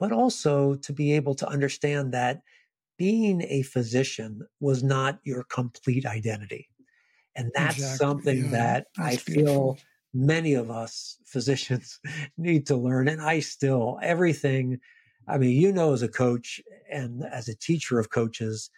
but 0.00 0.10
also 0.10 0.74
to 0.76 0.92
be 0.92 1.12
able 1.12 1.34
to 1.34 1.46
understand 1.46 2.12
that 2.12 2.40
being 2.98 3.42
a 3.42 3.62
physician 3.62 4.40
was 4.58 4.82
not 4.82 5.20
your 5.22 5.44
complete 5.44 6.06
identity. 6.06 6.68
And 7.36 7.52
that's 7.54 7.76
exactly. 7.76 7.96
something 7.96 8.44
yeah. 8.44 8.50
that 8.50 8.86
that's 8.96 9.16
I 9.16 9.22
beautiful. 9.24 9.74
feel 9.74 9.78
many 10.12 10.54
of 10.54 10.70
us 10.70 11.18
physicians 11.26 12.00
need 12.38 12.66
to 12.66 12.76
learn. 12.76 13.08
And 13.08 13.22
I 13.22 13.40
still, 13.40 13.98
everything, 14.02 14.78
I 15.28 15.38
mean, 15.38 15.60
you 15.60 15.70
know, 15.72 15.92
as 15.92 16.02
a 16.02 16.08
coach 16.08 16.60
and 16.90 17.22
as 17.30 17.48
a 17.48 17.56
teacher 17.56 17.98
of 17.98 18.10
coaches, 18.10 18.70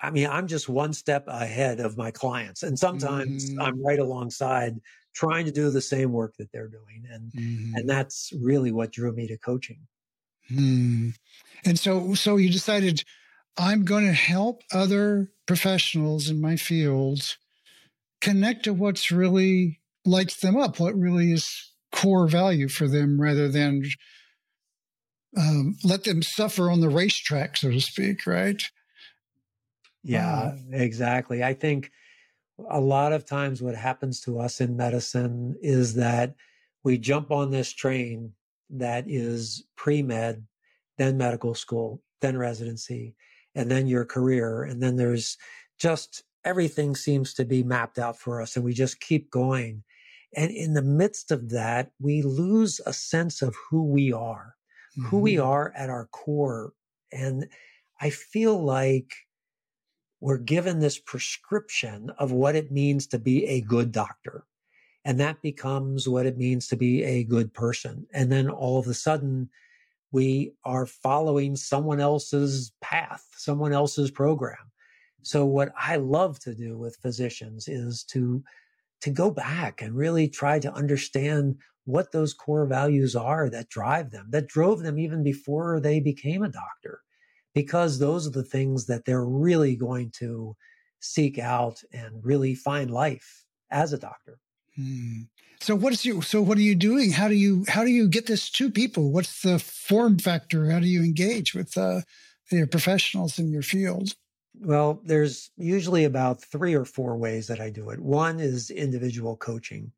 I 0.00 0.10
mean, 0.10 0.28
I'm 0.28 0.46
just 0.46 0.68
one 0.68 0.92
step 0.92 1.24
ahead 1.28 1.80
of 1.80 1.96
my 1.96 2.10
clients. 2.10 2.62
And 2.62 2.78
sometimes 2.78 3.50
mm-hmm. 3.50 3.60
I'm 3.60 3.84
right 3.84 3.98
alongside 3.98 4.76
trying 5.14 5.44
to 5.44 5.52
do 5.52 5.70
the 5.70 5.80
same 5.80 6.12
work 6.12 6.36
that 6.38 6.52
they're 6.52 6.68
doing. 6.68 7.04
And, 7.10 7.32
mm-hmm. 7.32 7.74
and 7.74 7.88
that's 7.88 8.32
really 8.40 8.72
what 8.72 8.92
drew 8.92 9.12
me 9.12 9.26
to 9.26 9.36
coaching. 9.38 9.80
Hmm. 10.48 11.10
And 11.64 11.78
so, 11.78 12.14
so 12.14 12.36
you 12.36 12.50
decided 12.50 13.04
I'm 13.56 13.84
going 13.84 14.06
to 14.06 14.12
help 14.12 14.62
other 14.72 15.30
professionals 15.46 16.28
in 16.28 16.40
my 16.40 16.56
field 16.56 17.36
connect 18.20 18.64
to 18.64 18.72
what's 18.72 19.10
really 19.10 19.80
lights 20.04 20.40
them 20.40 20.56
up, 20.56 20.78
what 20.78 20.96
really 20.96 21.32
is 21.32 21.72
core 21.92 22.28
value 22.28 22.68
for 22.68 22.86
them, 22.86 23.20
rather 23.20 23.48
than 23.48 23.84
um, 25.36 25.76
let 25.84 26.04
them 26.04 26.22
suffer 26.22 26.70
on 26.70 26.80
the 26.80 26.88
racetrack, 26.88 27.56
so 27.56 27.70
to 27.70 27.80
speak, 27.80 28.26
right? 28.26 28.62
Yeah, 30.02 30.54
exactly. 30.72 31.42
I 31.42 31.54
think 31.54 31.90
a 32.68 32.80
lot 32.80 33.12
of 33.12 33.26
times 33.26 33.60
what 33.60 33.74
happens 33.74 34.20
to 34.22 34.40
us 34.40 34.60
in 34.60 34.76
medicine 34.76 35.56
is 35.60 35.94
that 35.94 36.34
we 36.82 36.98
jump 36.98 37.30
on 37.30 37.50
this 37.50 37.72
train 37.72 38.32
that 38.70 39.04
is 39.06 39.64
pre 39.76 40.02
med, 40.02 40.44
then 40.96 41.16
medical 41.16 41.54
school, 41.54 42.02
then 42.20 42.36
residency, 42.36 43.14
and 43.54 43.70
then 43.70 43.86
your 43.86 44.04
career. 44.04 44.62
And 44.62 44.82
then 44.82 44.96
there's 44.96 45.36
just 45.78 46.24
everything 46.44 46.94
seems 46.94 47.34
to 47.34 47.44
be 47.44 47.62
mapped 47.62 47.98
out 47.98 48.18
for 48.18 48.40
us, 48.40 48.56
and 48.56 48.64
we 48.64 48.72
just 48.72 49.00
keep 49.00 49.30
going. 49.30 49.82
And 50.36 50.50
in 50.50 50.74
the 50.74 50.82
midst 50.82 51.30
of 51.30 51.50
that, 51.50 51.90
we 52.00 52.22
lose 52.22 52.80
a 52.84 52.92
sense 52.92 53.40
of 53.42 53.56
who 53.70 53.84
we 53.84 54.12
are, 54.12 54.54
mm-hmm. 54.98 55.08
who 55.08 55.18
we 55.18 55.34
mm-hmm. 55.34 55.46
are 55.46 55.72
at 55.76 55.90
our 55.90 56.06
core. 56.06 56.72
And 57.12 57.48
I 58.00 58.10
feel 58.10 58.62
like 58.62 59.12
we're 60.20 60.38
given 60.38 60.80
this 60.80 60.98
prescription 60.98 62.10
of 62.18 62.32
what 62.32 62.56
it 62.56 62.72
means 62.72 63.06
to 63.08 63.18
be 63.18 63.46
a 63.46 63.60
good 63.60 63.92
doctor. 63.92 64.44
And 65.08 65.18
that 65.20 65.40
becomes 65.40 66.06
what 66.06 66.26
it 66.26 66.36
means 66.36 66.68
to 66.68 66.76
be 66.76 67.02
a 67.02 67.24
good 67.24 67.54
person. 67.54 68.06
And 68.12 68.30
then 68.30 68.50
all 68.50 68.78
of 68.78 68.86
a 68.88 68.92
sudden, 68.92 69.48
we 70.12 70.52
are 70.66 70.84
following 70.84 71.56
someone 71.56 71.98
else's 71.98 72.72
path, 72.82 73.24
someone 73.34 73.72
else's 73.72 74.10
program. 74.10 74.70
So 75.22 75.46
what 75.46 75.72
I 75.80 75.96
love 75.96 76.38
to 76.40 76.54
do 76.54 76.76
with 76.76 76.96
physicians 76.96 77.68
is 77.68 78.04
to 78.10 78.44
to 79.00 79.10
go 79.10 79.30
back 79.30 79.80
and 79.80 79.96
really 79.96 80.28
try 80.28 80.58
to 80.58 80.74
understand 80.74 81.56
what 81.86 82.12
those 82.12 82.34
core 82.34 82.66
values 82.66 83.16
are 83.16 83.48
that 83.48 83.70
drive 83.70 84.10
them, 84.10 84.26
that 84.28 84.48
drove 84.48 84.82
them 84.82 84.98
even 84.98 85.22
before 85.22 85.80
they 85.80 86.00
became 86.00 86.42
a 86.42 86.50
doctor, 86.50 87.00
because 87.54 87.98
those 87.98 88.26
are 88.26 88.32
the 88.32 88.42
things 88.42 88.84
that 88.84 89.06
they're 89.06 89.24
really 89.24 89.74
going 89.74 90.10
to 90.18 90.54
seek 91.00 91.38
out 91.38 91.82
and 91.94 92.22
really 92.22 92.54
find 92.54 92.90
life 92.90 93.46
as 93.70 93.94
a 93.94 93.98
doctor. 93.98 94.38
Hmm. 94.78 95.22
So 95.60 95.74
what 95.74 95.92
is 95.92 96.04
you? 96.04 96.22
So 96.22 96.40
what 96.40 96.56
are 96.56 96.62
you 96.62 96.76
doing? 96.76 97.10
How 97.10 97.26
do 97.26 97.34
you 97.34 97.64
how 97.66 97.82
do 97.82 97.90
you 97.90 98.08
get 98.08 98.26
this 98.26 98.48
to 98.50 98.70
people? 98.70 99.10
What's 99.10 99.42
the 99.42 99.58
form 99.58 100.18
factor? 100.18 100.70
How 100.70 100.78
do 100.78 100.86
you 100.86 101.02
engage 101.02 101.52
with 101.52 101.76
uh, 101.76 102.02
your 102.50 102.68
professionals 102.68 103.38
in 103.38 103.50
your 103.50 103.62
field? 103.62 104.14
Well, 104.60 105.00
there's 105.04 105.50
usually 105.56 106.04
about 106.04 106.42
three 106.42 106.74
or 106.74 106.84
four 106.84 107.16
ways 107.16 107.48
that 107.48 107.60
I 107.60 107.70
do 107.70 107.90
it. 107.90 108.00
One 108.00 108.40
is 108.40 108.70
individual 108.70 109.36
coaching. 109.36 109.92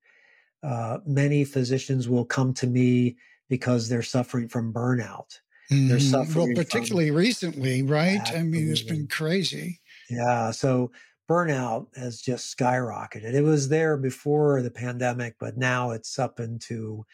Uh, 0.63 0.99
many 1.07 1.45
physicians 1.45 2.09
will 2.09 2.25
come 2.25 2.53
to 2.55 2.67
me 2.67 3.17
because 3.49 3.89
they're 3.89 4.03
suffering 4.03 4.49
from 4.49 4.73
burnout. 4.73 5.39
Mm-hmm. 5.71 5.89
They're 5.89 6.01
suffering, 6.01 6.55
well, 6.55 6.65
particularly 6.65 7.09
from, 7.09 7.17
recently, 7.17 7.83
right? 7.83 8.19
Absolutely. 8.21 8.41
I 8.41 8.63
mean, 8.63 8.71
it's 8.71 8.83
been 8.83 9.07
crazy. 9.07 9.81
Yeah. 10.11 10.51
So 10.51 10.91
burnout 11.31 11.87
has 11.97 12.21
just 12.21 12.57
skyrocketed. 12.57 13.35
It 13.35 13.43
was 13.43 13.69
there 13.69 13.97
before 13.97 14.63
the 14.63 14.71
pandemic, 14.71 15.37
but 15.39 15.57
now 15.57 15.93
it's 15.93 16.19
up 16.19 16.41
into 16.41 17.05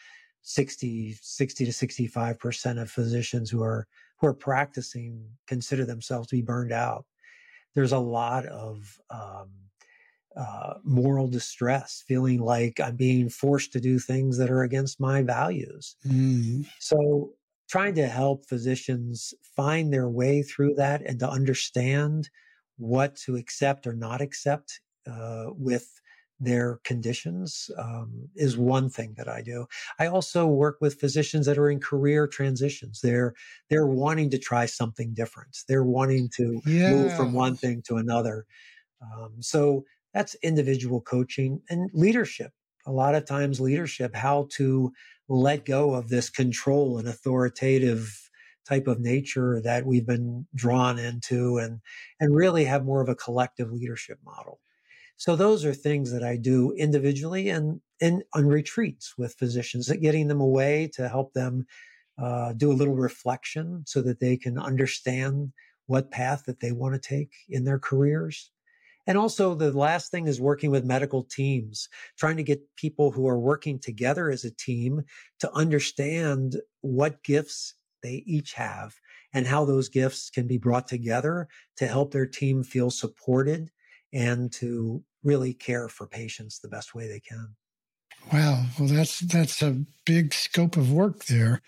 60, 0.42 1.16
60 1.20 1.64
to 1.66 1.70
65% 1.70 2.80
of 2.80 2.90
physicians 2.90 3.50
who 3.50 3.62
are 3.62 3.86
who 4.18 4.28
are 4.28 4.34
practicing 4.34 5.22
consider 5.46 5.84
themselves 5.84 6.28
to 6.28 6.36
be 6.36 6.42
burned 6.42 6.72
out 6.72 7.04
there's 7.76 7.92
a 7.92 7.98
lot 7.98 8.46
of 8.46 8.98
um, 9.10 9.50
uh, 10.34 10.74
moral 10.82 11.28
distress, 11.28 12.02
feeling 12.08 12.40
like 12.40 12.80
I'm 12.80 12.96
being 12.96 13.28
forced 13.28 13.72
to 13.74 13.80
do 13.80 13.98
things 13.98 14.38
that 14.38 14.50
are 14.50 14.62
against 14.62 14.98
my 14.98 15.22
values. 15.22 15.96
Mm. 16.08 16.66
So, 16.80 17.34
trying 17.68 17.94
to 17.96 18.08
help 18.08 18.46
physicians 18.46 19.34
find 19.42 19.92
their 19.92 20.08
way 20.08 20.42
through 20.42 20.74
that 20.74 21.02
and 21.02 21.18
to 21.20 21.28
understand 21.28 22.30
what 22.78 23.16
to 23.16 23.36
accept 23.36 23.86
or 23.86 23.94
not 23.94 24.20
accept 24.20 24.80
uh, 25.10 25.46
with 25.50 26.00
their 26.38 26.80
conditions 26.84 27.70
um, 27.78 28.28
is 28.34 28.58
one 28.58 28.90
thing 28.90 29.14
that 29.16 29.28
I 29.28 29.40
do. 29.40 29.66
I 29.98 30.06
also 30.06 30.46
work 30.46 30.78
with 30.80 31.00
physicians 31.00 31.46
that 31.46 31.56
are 31.56 31.70
in 31.70 31.80
career 31.80 32.26
transitions. 32.26 33.00
They're 33.02 33.34
they're 33.70 33.86
wanting 33.86 34.30
to 34.30 34.38
try 34.38 34.66
something 34.66 35.14
different. 35.14 35.56
They're 35.68 35.84
wanting 35.84 36.28
to 36.36 36.60
yeah. 36.66 36.90
move 36.90 37.16
from 37.16 37.32
one 37.32 37.56
thing 37.56 37.82
to 37.86 37.96
another. 37.96 38.44
Um, 39.00 39.36
so 39.40 39.84
that's 40.12 40.34
individual 40.42 41.00
coaching 41.00 41.62
and 41.70 41.90
leadership. 41.94 42.52
A 42.86 42.92
lot 42.92 43.14
of 43.14 43.24
times, 43.24 43.60
leadership, 43.60 44.14
how 44.14 44.48
to 44.52 44.92
let 45.28 45.64
go 45.64 45.94
of 45.94 46.08
this 46.08 46.30
control 46.30 46.98
and 46.98 47.08
authoritative 47.08 48.25
type 48.68 48.86
of 48.86 49.00
nature 49.00 49.60
that 49.62 49.86
we've 49.86 50.06
been 50.06 50.46
drawn 50.54 50.98
into 50.98 51.58
and 51.58 51.80
and 52.20 52.34
really 52.34 52.64
have 52.64 52.84
more 52.84 53.00
of 53.02 53.08
a 53.08 53.14
collective 53.14 53.72
leadership 53.72 54.18
model. 54.24 54.60
So 55.16 55.36
those 55.36 55.64
are 55.64 55.74
things 55.74 56.12
that 56.12 56.22
I 56.22 56.36
do 56.36 56.72
individually 56.72 57.48
and, 57.48 57.80
and 58.00 58.22
on 58.34 58.46
retreats 58.46 59.14
with 59.18 59.34
physicians, 59.34 59.90
getting 59.90 60.28
them 60.28 60.40
away 60.40 60.90
to 60.94 61.08
help 61.08 61.32
them 61.32 61.66
uh, 62.18 62.52
do 62.54 62.72
a 62.72 62.74
little 62.74 62.94
reflection 62.96 63.84
so 63.86 64.02
that 64.02 64.20
they 64.20 64.36
can 64.36 64.58
understand 64.58 65.52
what 65.86 66.10
path 66.10 66.44
that 66.46 66.60
they 66.60 66.72
want 66.72 66.94
to 66.94 67.00
take 67.00 67.32
in 67.48 67.64
their 67.64 67.78
careers. 67.78 68.50
and 69.06 69.16
also 69.18 69.54
the 69.54 69.72
last 69.72 70.10
thing 70.10 70.26
is 70.26 70.40
working 70.40 70.70
with 70.70 70.84
medical 70.84 71.22
teams, 71.22 71.88
trying 72.18 72.36
to 72.36 72.42
get 72.42 72.60
people 72.76 73.10
who 73.12 73.28
are 73.28 73.38
working 73.38 73.78
together 73.78 74.30
as 74.30 74.44
a 74.44 74.50
team 74.50 75.02
to 75.40 75.52
understand 75.54 76.56
what 76.80 77.22
gifts 77.22 77.74
they 78.06 78.22
each 78.26 78.52
have 78.52 78.94
and 79.32 79.46
how 79.46 79.64
those 79.64 79.88
gifts 79.88 80.30
can 80.30 80.46
be 80.46 80.58
brought 80.58 80.86
together 80.86 81.48
to 81.76 81.86
help 81.86 82.12
their 82.12 82.26
team 82.26 82.62
feel 82.62 82.90
supported 82.90 83.70
and 84.12 84.52
to 84.52 85.02
really 85.24 85.52
care 85.52 85.88
for 85.88 86.06
patients 86.06 86.60
the 86.60 86.68
best 86.68 86.94
way 86.94 87.08
they 87.08 87.20
can. 87.20 87.56
Wow, 88.32 88.66
well 88.78 88.88
that's 88.88 89.20
that's 89.20 89.62
a 89.62 89.84
big 90.04 90.32
scope 90.32 90.76
of 90.76 90.92
work 90.92 91.26
there. 91.26 91.62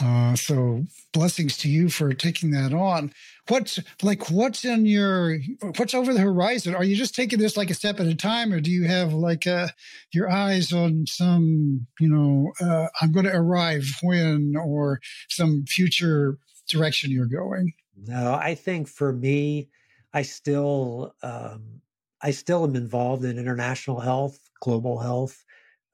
Uh, 0.00 0.34
so 0.34 0.84
blessings 1.12 1.56
to 1.58 1.68
you 1.68 1.88
for 1.90 2.14
taking 2.14 2.50
that 2.50 2.72
on. 2.72 3.12
What's 3.48 3.78
like 4.02 4.30
what's 4.30 4.64
in 4.64 4.86
your 4.86 5.38
what's 5.76 5.94
over 5.94 6.14
the 6.14 6.20
horizon? 6.20 6.74
Are 6.74 6.84
you 6.84 6.96
just 6.96 7.14
taking 7.14 7.38
this 7.38 7.56
like 7.56 7.70
a 7.70 7.74
step 7.74 8.00
at 8.00 8.06
a 8.06 8.14
time, 8.14 8.52
or 8.52 8.60
do 8.60 8.70
you 8.70 8.84
have 8.84 9.12
like 9.12 9.46
uh, 9.46 9.68
your 10.12 10.30
eyes 10.30 10.72
on 10.72 11.04
some 11.06 11.86
you 12.00 12.08
know 12.08 12.52
uh, 12.60 12.88
I'm 13.00 13.12
going 13.12 13.26
to 13.26 13.36
arrive 13.36 13.84
when 14.02 14.54
or 14.56 15.00
some 15.28 15.64
future 15.66 16.38
direction 16.70 17.10
you're 17.10 17.26
going? 17.26 17.74
No, 18.06 18.34
I 18.34 18.54
think 18.54 18.88
for 18.88 19.12
me, 19.12 19.68
I 20.14 20.22
still 20.22 21.14
um, 21.22 21.82
I 22.22 22.30
still 22.30 22.64
am 22.64 22.76
involved 22.76 23.24
in 23.24 23.38
international 23.38 24.00
health, 24.00 24.38
global 24.60 24.98
health. 24.98 25.44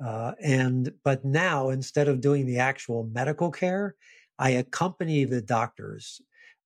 Uh, 0.04 0.32
and 0.42 0.92
but 1.04 1.24
now 1.24 1.70
instead 1.70 2.08
of 2.08 2.20
doing 2.20 2.46
the 2.46 2.58
actual 2.58 3.08
medical 3.12 3.50
care, 3.50 3.96
I 4.38 4.50
accompany 4.50 5.24
the 5.24 5.42
doctors 5.42 6.20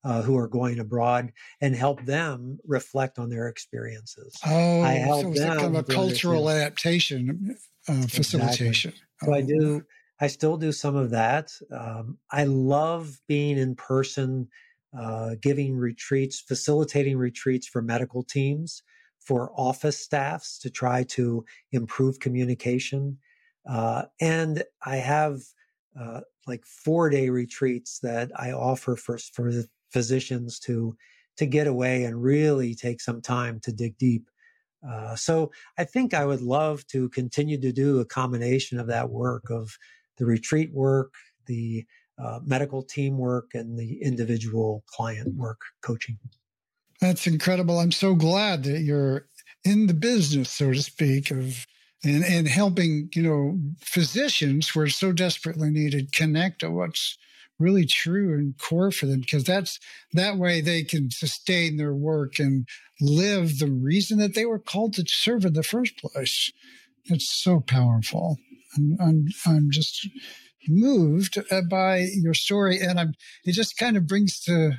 uh, 0.05 0.23
who 0.23 0.37
are 0.37 0.49
going 0.49 0.79
abroad 0.79 1.33
and 1.61 1.75
help 1.75 2.05
them 2.05 2.59
reflect 2.67 3.19
on 3.19 3.31
their 3.31 3.49
experiences. 3.49 4.37
Oh, 4.47 4.83
I 4.83 4.93
help 4.93 5.23
so 5.23 5.31
it's 5.31 5.41
them 5.41 5.59
kind 5.59 5.77
of 5.77 5.89
a 5.89 5.93
cultural 5.93 6.51
adaptation 6.51 7.57
uh, 7.89 8.03
facilitation. 8.03 8.91
Exactly. 8.91 9.27
So 9.27 9.33
oh. 9.33 9.35
I 9.35 9.41
do. 9.43 9.85
I 10.21 10.27
still 10.29 10.57
do 10.57 10.71
some 10.71 10.95
of 10.95 11.11
that. 11.11 11.51
Um, 11.73 12.19
I 12.31 12.45
love 12.45 13.19
being 13.27 13.59
in 13.59 13.75
person, 13.75 14.49
uh, 14.97 15.35
giving 15.41 15.75
retreats, 15.77 16.41
facilitating 16.41 17.17
retreats 17.17 17.67
for 17.67 17.83
medical 17.83 18.23
teams 18.23 18.83
for 19.25 19.53
office 19.57 19.99
staffs 19.99 20.59
to 20.59 20.71
try 20.71 21.05
to 21.05 21.45
improve 21.73 22.21
communication. 22.21 23.19
Uh, 23.69 24.05
and 24.21 24.65
I 24.85 24.97
have 24.97 25.41
uh, 25.99 26.21
like 26.47 26.65
four 26.65 27.11
day 27.11 27.29
retreats 27.29 28.01
that 28.01 28.31
I 28.37 28.53
offer 28.53 28.97
for, 28.97 29.19
for 29.19 29.53
physicians 29.91 30.59
to, 30.61 30.97
to 31.37 31.47
get 31.47 31.67
away 31.67 32.05
and 32.05 32.23
really 32.23 32.75
take 32.75 33.01
some 33.01 33.21
time 33.21 33.61
to 33.61 33.73
dig 33.73 33.97
deep. 33.99 34.29
Uh, 34.89 35.15
so 35.15 35.53
I 35.79 35.85
think 35.85 36.13
I 36.13 36.25
would 36.25 36.41
love 36.41 36.87
to 36.89 37.09
continue 37.11 37.61
to 37.61 37.73
do 37.73 38.01
a 38.01 38.05
combination 38.05 38.81
of 38.81 38.89
that 38.89 39.11
work 39.11 39.45
of 39.51 39.77
the 40.19 40.27
retreat 40.27 40.73
work, 40.73 41.15
the 41.47 41.85
uh, 42.19 42.41
medical 42.45 42.83
team 42.83 43.17
work, 43.17 43.51
and 43.55 43.79
the 43.79 44.03
individual 44.03 44.83
client 44.89 45.35
work 45.35 45.61
coaching. 45.83 46.19
That's 47.03 47.27
incredible. 47.27 47.81
I'm 47.81 47.91
so 47.91 48.15
glad 48.15 48.63
that 48.63 48.83
you're 48.83 49.27
in 49.65 49.89
the 49.89 49.95
business, 49.95 50.51
so 50.53 50.73
to 50.73 50.81
speak, 50.81 51.33
of 51.33 51.67
and, 52.05 52.25
and 52.25 52.47
helping, 52.47 53.11
you 53.13 53.23
know, 53.23 53.59
physicians 53.81 54.69
who 54.69 54.81
are 54.81 54.89
so 54.89 55.11
desperately 55.11 55.71
needed 55.71 56.15
connect 56.15 56.61
to 56.61 56.71
what's 56.71 57.19
really 57.59 57.87
true 57.87 58.35
and 58.35 58.57
core 58.57 58.93
for 58.93 59.07
them 59.07 59.21
because 59.21 59.43
that's 59.43 59.81
that 60.13 60.39
way 60.39 60.61
they 60.61 60.85
can 60.85 61.11
sustain 61.11 61.77
their 61.77 61.95
work 61.95 62.39
and 62.39 62.69
live 63.01 63.59
the 63.59 63.71
reason 63.71 64.19
that 64.19 64.37
they 64.37 64.47
were 64.47 64.61
called 64.61 64.95
to 64.95 65.05
serve 65.09 65.45
in 65.45 65.55
the 65.55 65.65
first 65.65 65.99
place. 65.99 66.53
It's 67.07 67.29
so 67.29 67.59
powerful. 67.59 68.37
I'm, 68.77 68.97
I'm, 69.01 69.27
I'm 69.45 69.71
just 69.73 70.09
moved 70.69 71.37
by 71.69 72.07
your 72.15 72.35
story 72.35 72.79
and 72.79 73.01
I'm, 73.01 73.15
it 73.45 73.53
just 73.53 73.77
kind 73.77 73.97
of 73.97 74.07
brings 74.07 74.39
to 74.45 74.79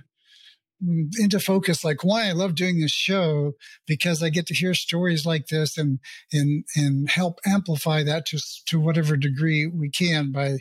into 1.20 1.40
focus 1.40 1.84
like 1.84 2.04
why 2.04 2.28
I 2.28 2.32
love 2.32 2.56
doing 2.56 2.80
this 2.80 2.92
show 2.92 3.54
because 3.88 4.22
I 4.22 4.30
get 4.30 4.48
to 4.48 4.54
hear 4.54 4.74
stories 4.74 5.26
like 5.26 5.48
this 5.48 5.78
and 5.78 6.00
and 6.32 6.66
and 6.76 7.10
help 7.10 7.40
amplify 7.46 8.04
that 8.04 8.26
to 8.28 8.40
to 8.68 8.80
whatever 8.80 9.16
degree 9.16 9.68
we 9.68 9.90
can 9.90 10.32
by 10.32 10.58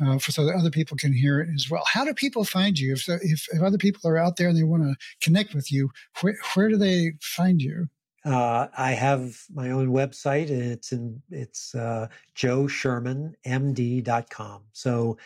uh, 0.00 0.18
for 0.18 0.32
so 0.32 0.46
that 0.46 0.54
other 0.54 0.70
people 0.70 0.96
can 0.96 1.12
hear 1.12 1.40
it 1.40 1.48
as 1.54 1.68
well. 1.70 1.84
How 1.86 2.04
do 2.04 2.14
people 2.14 2.44
find 2.44 2.78
you 2.78 2.94
if 2.94 3.08
if, 3.08 3.46
if 3.52 3.62
other 3.62 3.78
people 3.78 4.10
are 4.10 4.18
out 4.18 4.36
there 4.36 4.48
and 4.48 4.56
they 4.56 4.62
want 4.62 4.84
to 4.84 4.94
connect 5.20 5.54
with 5.54 5.70
you? 5.70 5.90
Where 6.20 6.36
where 6.54 6.68
do 6.68 6.76
they 6.76 7.12
find 7.20 7.60
you? 7.60 7.88
Uh, 8.24 8.68
I 8.76 8.92
have 8.92 9.36
my 9.54 9.70
own 9.70 9.90
website 9.90 10.50
and 10.50 10.62
it's 10.62 10.90
in 10.90 11.22
it's 11.30 11.76
uh, 11.76 12.08
joeshermanmd.com. 12.34 14.62
So 14.72 15.16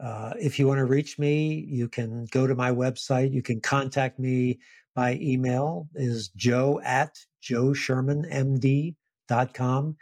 uh, 0.00 0.32
if 0.38 0.58
you 0.58 0.66
want 0.66 0.78
to 0.78 0.84
reach 0.84 1.18
me, 1.18 1.66
you 1.68 1.88
can 1.88 2.26
go 2.26 2.46
to 2.46 2.54
my 2.54 2.70
website. 2.70 3.32
You 3.32 3.42
can 3.42 3.60
contact 3.60 4.18
me 4.18 4.60
by 4.94 5.18
email 5.20 5.88
is 5.94 6.28
joe 6.30 6.80
at 6.84 7.18
joeshermanmd.com. 7.42 9.96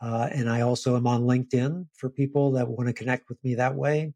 Uh, 0.00 0.28
and 0.32 0.48
I 0.48 0.60
also 0.60 0.96
am 0.96 1.06
on 1.06 1.24
LinkedIn 1.24 1.86
for 1.94 2.08
people 2.08 2.52
that 2.52 2.68
want 2.68 2.86
to 2.86 2.92
connect 2.92 3.28
with 3.28 3.42
me 3.42 3.56
that 3.56 3.74
way. 3.74 4.14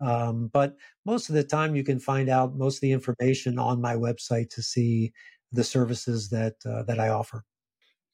Um, 0.00 0.50
but 0.52 0.76
most 1.04 1.28
of 1.28 1.34
the 1.34 1.44
time, 1.44 1.74
you 1.74 1.82
can 1.82 1.98
find 1.98 2.28
out 2.28 2.56
most 2.56 2.76
of 2.76 2.82
the 2.82 2.92
information 2.92 3.58
on 3.58 3.80
my 3.80 3.94
website 3.94 4.50
to 4.50 4.62
see 4.62 5.12
the 5.52 5.64
services 5.64 6.28
that 6.30 6.54
uh, 6.64 6.84
that 6.84 7.00
I 7.00 7.08
offer. 7.08 7.44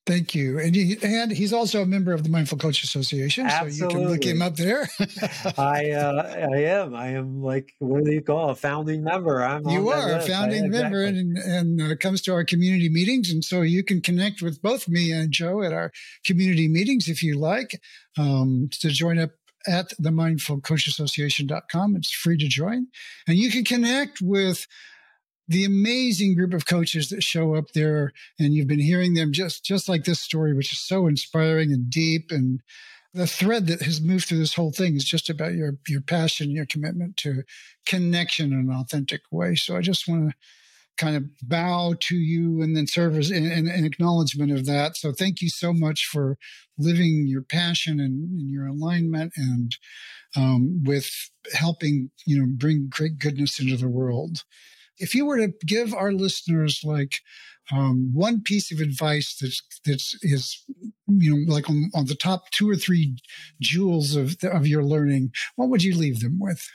Thank 0.05 0.35
you. 0.35 0.59
And 0.59 0.75
he, 0.75 0.97
and 1.01 1.31
he's 1.31 1.53
also 1.53 1.83
a 1.83 1.87
member 1.87 2.13
of 2.13 2.25
the 2.25 2.29
Mindful 2.29 2.59
Coach 2.59 2.83
Association, 2.83 3.47
Absolutely. 3.47 3.79
so 3.79 3.85
you 3.85 3.91
can 3.91 4.09
look 4.09 4.25
him 4.25 4.43
up 4.43 4.57
there. 4.57 4.89
I 5.57 5.91
uh, 5.91 6.49
I 6.53 6.57
am. 6.65 6.95
I 6.95 7.11
am 7.11 7.41
like 7.41 7.73
what 7.79 8.05
do 8.05 8.11
you 8.11 8.21
call 8.21 8.51
a 8.51 8.57
founding 8.57 9.05
member? 9.05 9.45
I'm 9.45 9.69
you 9.69 9.91
are 9.91 10.11
a 10.11 10.21
founding 10.21 10.65
I, 10.65 10.69
member, 10.69 11.05
exactly. 11.05 11.21
and 11.21 11.79
and 11.79 11.93
uh, 11.93 11.97
comes 11.97 12.21
to 12.23 12.33
our 12.33 12.45
community 12.45 12.89
meetings, 12.89 13.31
and 13.31 13.45
so 13.45 13.63
you 13.63 13.85
can 13.85 14.01
connect 14.01 14.43
with 14.43 14.61
both 14.61 14.89
me 14.89 15.13
and 15.13 15.31
Joe 15.31 15.63
at 15.63 15.73
our 15.73 15.93
community 16.27 16.67
meetings 16.67 17.09
if 17.09 17.23
you 17.23 17.39
like 17.39 17.81
um, 18.19 18.71
to 18.81 18.89
join 18.89 19.21
up 19.21 19.31
at 19.69 19.93
the 19.99 20.11
mindfulcoachassociation.com. 20.11 21.97
It's 21.97 22.11
free 22.11 22.37
to 22.39 22.49
join. 22.49 22.89
And 23.27 23.37
you 23.37 23.51
can 23.51 23.65
connect 23.65 24.21
with 24.21 24.67
the 25.53 25.65
amazing 25.65 26.35
group 26.35 26.55
of 26.55 26.67
coaches 26.67 27.09
that 27.11 27.23
show 27.23 27.55
up 27.55 27.73
there 27.75 28.13
and 28.39 28.55
you've 28.55 28.69
been 28.69 28.81
hearing 28.81 29.15
them 29.15 29.33
just 29.33 29.65
just 29.65 29.89
like 29.89 30.05
this 30.05 30.21
story 30.21 30.55
which 30.55 30.73
is 30.73 30.81
so 30.81 31.07
inspiring 31.07 31.73
and 31.73 31.91
deep 31.91 32.31
and 32.31 32.61
the 33.15 33.27
thread 33.27 33.67
that 33.67 33.83
has 33.83 34.01
moved 34.01 34.27
through 34.27 34.39
this 34.39 34.55
whole 34.55 34.73
thing 34.73 34.97
is 34.97 35.05
just 35.05 35.29
about 35.29 35.55
your 35.55 35.79
your 35.87 36.01
passion 36.01 36.51
your 36.51 36.67
commitment 36.67 37.17
to 37.17 37.43
connection 37.87 38.53
in 38.53 38.71
an 38.71 38.73
authentic 38.73 39.23
way. 39.31 39.55
So 39.55 39.77
i 39.77 39.81
just 39.81 40.09
want 40.09 40.31
to 40.31 40.37
kind 40.99 41.17
of 41.17 41.25
bow 41.43 41.95
to 41.99 42.15
you 42.15 42.61
and 42.61 42.77
then 42.77 42.87
serve 42.87 43.17
as 43.17 43.31
an, 43.31 43.67
acknowledgement 43.67 44.53
of 44.53 44.67
that. 44.67 44.95
So 44.95 45.11
thank 45.11 45.41
you 45.41 45.49
so 45.49 45.73
much 45.73 46.05
for 46.05 46.37
living 46.77 47.25
your 47.27 47.41
passion 47.43 47.99
and, 47.99 48.31
and 48.31 48.51
your 48.51 48.67
alignment 48.67 49.33
and 49.37 49.75
um, 50.37 50.85
with 50.85 51.31
helping 51.55 52.11
you 52.27 52.39
know 52.39 52.47
bring 52.47 52.89
great 52.89 53.19
goodness 53.19 53.59
into 53.59 53.77
the 53.77 53.89
world 53.89 54.45
if 54.99 55.15
you 55.15 55.27
were 55.27 55.39
to 55.39 55.53
give 55.67 55.95
our 55.95 56.13
listeners 56.13 56.83
like 56.85 57.21
um, 57.71 58.11
one 58.13 58.43
piece 58.43 58.73
of 58.73 58.81
advice 58.81 59.37
that's 59.41 59.63
that's 59.87 60.17
is 60.23 60.65
you 61.07 61.37
know 61.37 61.53
like 61.53 61.71
on, 61.71 61.91
on 61.95 62.07
the 62.07 62.15
top 62.15 62.51
two 62.51 62.69
or 62.69 62.77
three 62.77 63.17
jewels 63.61 64.17
of 64.17 64.39
the, 64.41 64.51
of 64.51 64.67
your 64.67 64.85
learning, 64.85 65.33
what 65.57 65.69
would 65.69 65.83
you 65.83 65.97
leave 65.97 66.21
them 66.21 66.39
with? 66.41 66.69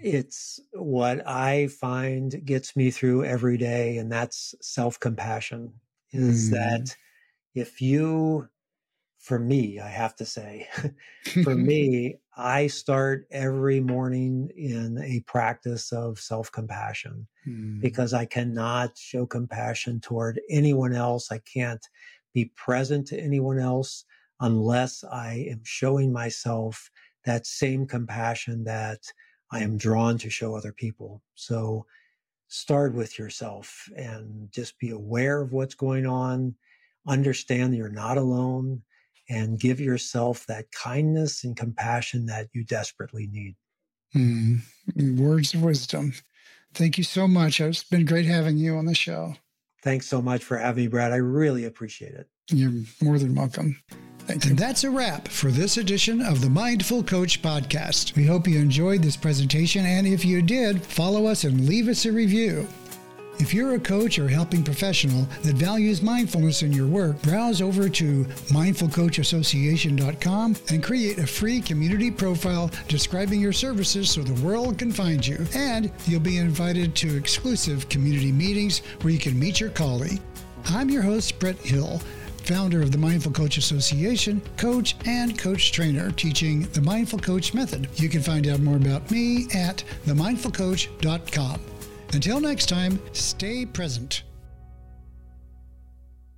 It's 0.00 0.60
what 0.72 1.26
I 1.26 1.68
find 1.68 2.44
gets 2.44 2.76
me 2.76 2.90
through 2.90 3.24
every 3.24 3.56
day, 3.56 3.96
and 3.96 4.12
that's 4.12 4.54
self 4.60 5.00
compassion. 5.00 5.72
Is 6.12 6.50
mm. 6.50 6.52
that 6.52 6.94
if 7.54 7.80
you 7.80 8.48
for 9.18 9.38
me, 9.38 9.78
I 9.78 9.88
have 9.88 10.16
to 10.16 10.26
say, 10.26 10.68
for 11.44 11.54
me, 11.54 12.16
I 12.36 12.66
start 12.68 13.26
every 13.30 13.80
morning 13.80 14.50
in 14.56 14.98
a 14.98 15.20
practice 15.26 15.92
of 15.92 16.18
self 16.18 16.50
compassion 16.50 17.26
mm. 17.46 17.80
because 17.80 18.14
I 18.14 18.24
cannot 18.24 18.96
show 18.96 19.26
compassion 19.26 20.00
toward 20.00 20.40
anyone 20.48 20.94
else. 20.94 21.30
I 21.30 21.38
can't 21.38 21.86
be 22.32 22.46
present 22.56 23.06
to 23.08 23.20
anyone 23.20 23.58
else 23.58 24.04
unless 24.40 25.04
I 25.04 25.46
am 25.50 25.60
showing 25.64 26.12
myself 26.12 26.90
that 27.24 27.46
same 27.46 27.86
compassion 27.86 28.64
that 28.64 29.00
I 29.50 29.60
am 29.60 29.76
drawn 29.76 30.16
to 30.18 30.30
show 30.30 30.56
other 30.56 30.72
people. 30.72 31.22
So 31.34 31.84
start 32.48 32.94
with 32.94 33.18
yourself 33.18 33.88
and 33.94 34.50
just 34.50 34.78
be 34.78 34.90
aware 34.90 35.42
of 35.42 35.52
what's 35.52 35.74
going 35.74 36.06
on. 36.06 36.54
Understand 37.06 37.72
that 37.72 37.76
you're 37.76 37.90
not 37.90 38.16
alone 38.16 38.82
and 39.32 39.58
give 39.58 39.80
yourself 39.80 40.44
that 40.46 40.70
kindness 40.72 41.42
and 41.42 41.56
compassion 41.56 42.26
that 42.26 42.48
you 42.52 42.64
desperately 42.64 43.26
need. 43.32 43.56
Mm, 44.14 44.60
words 45.18 45.54
of 45.54 45.62
wisdom. 45.62 46.12
Thank 46.74 46.98
you 46.98 47.04
so 47.04 47.26
much. 47.26 47.58
It's 47.58 47.82
been 47.82 48.04
great 48.04 48.26
having 48.26 48.58
you 48.58 48.76
on 48.76 48.84
the 48.84 48.94
show. 48.94 49.34
Thanks 49.82 50.06
so 50.06 50.20
much 50.20 50.44
for 50.44 50.58
having 50.58 50.84
me, 50.84 50.88
Brad. 50.88 51.12
I 51.12 51.16
really 51.16 51.64
appreciate 51.64 52.12
it. 52.12 52.28
You're 52.50 52.72
more 53.00 53.18
than 53.18 53.34
welcome. 53.34 53.82
Thank 54.20 54.44
you. 54.44 54.50
And 54.50 54.58
that's 54.58 54.84
a 54.84 54.90
wrap 54.90 55.28
for 55.28 55.50
this 55.50 55.78
edition 55.78 56.20
of 56.20 56.42
the 56.42 56.50
Mindful 56.50 57.02
Coach 57.02 57.40
podcast. 57.40 58.14
We 58.14 58.26
hope 58.26 58.46
you 58.46 58.58
enjoyed 58.58 59.02
this 59.02 59.16
presentation, 59.16 59.86
and 59.86 60.06
if 60.06 60.24
you 60.24 60.42
did, 60.42 60.84
follow 60.84 61.26
us 61.26 61.44
and 61.44 61.66
leave 61.66 61.88
us 61.88 62.04
a 62.04 62.12
review. 62.12 62.68
If 63.38 63.54
you're 63.54 63.74
a 63.74 63.80
coach 63.80 64.18
or 64.18 64.28
helping 64.28 64.62
professional 64.62 65.26
that 65.42 65.56
values 65.56 66.02
mindfulness 66.02 66.62
in 66.62 66.72
your 66.72 66.86
work, 66.86 67.20
browse 67.22 67.60
over 67.60 67.88
to 67.88 68.24
mindfulcoachassociation.com 68.24 70.56
and 70.68 70.82
create 70.82 71.18
a 71.18 71.26
free 71.26 71.60
community 71.60 72.10
profile 72.10 72.70
describing 72.88 73.40
your 73.40 73.52
services 73.52 74.10
so 74.10 74.22
the 74.22 74.46
world 74.46 74.78
can 74.78 74.92
find 74.92 75.26
you. 75.26 75.44
And 75.54 75.90
you'll 76.06 76.20
be 76.20 76.38
invited 76.38 76.94
to 76.96 77.16
exclusive 77.16 77.88
community 77.88 78.32
meetings 78.32 78.80
where 79.00 79.12
you 79.12 79.18
can 79.18 79.38
meet 79.38 79.60
your 79.60 79.70
colleague. 79.70 80.20
I'm 80.66 80.90
your 80.90 81.02
host, 81.02 81.38
Brett 81.38 81.56
Hill 81.56 82.00
founder 82.42 82.82
of 82.82 82.90
the 82.90 82.98
Mindful 82.98 83.32
Coach 83.32 83.56
Association, 83.56 84.42
coach 84.56 84.96
and 85.06 85.38
coach 85.38 85.72
trainer 85.72 86.10
teaching 86.10 86.62
the 86.72 86.80
Mindful 86.80 87.20
Coach 87.20 87.54
method. 87.54 87.88
You 87.96 88.08
can 88.08 88.20
find 88.20 88.46
out 88.48 88.60
more 88.60 88.76
about 88.76 89.10
me 89.10 89.46
at 89.54 89.84
themindfulcoach.com. 90.06 91.71
Until 92.12 92.40
next 92.40 92.68
time, 92.68 93.00
stay 93.12 93.64
present. 93.64 94.22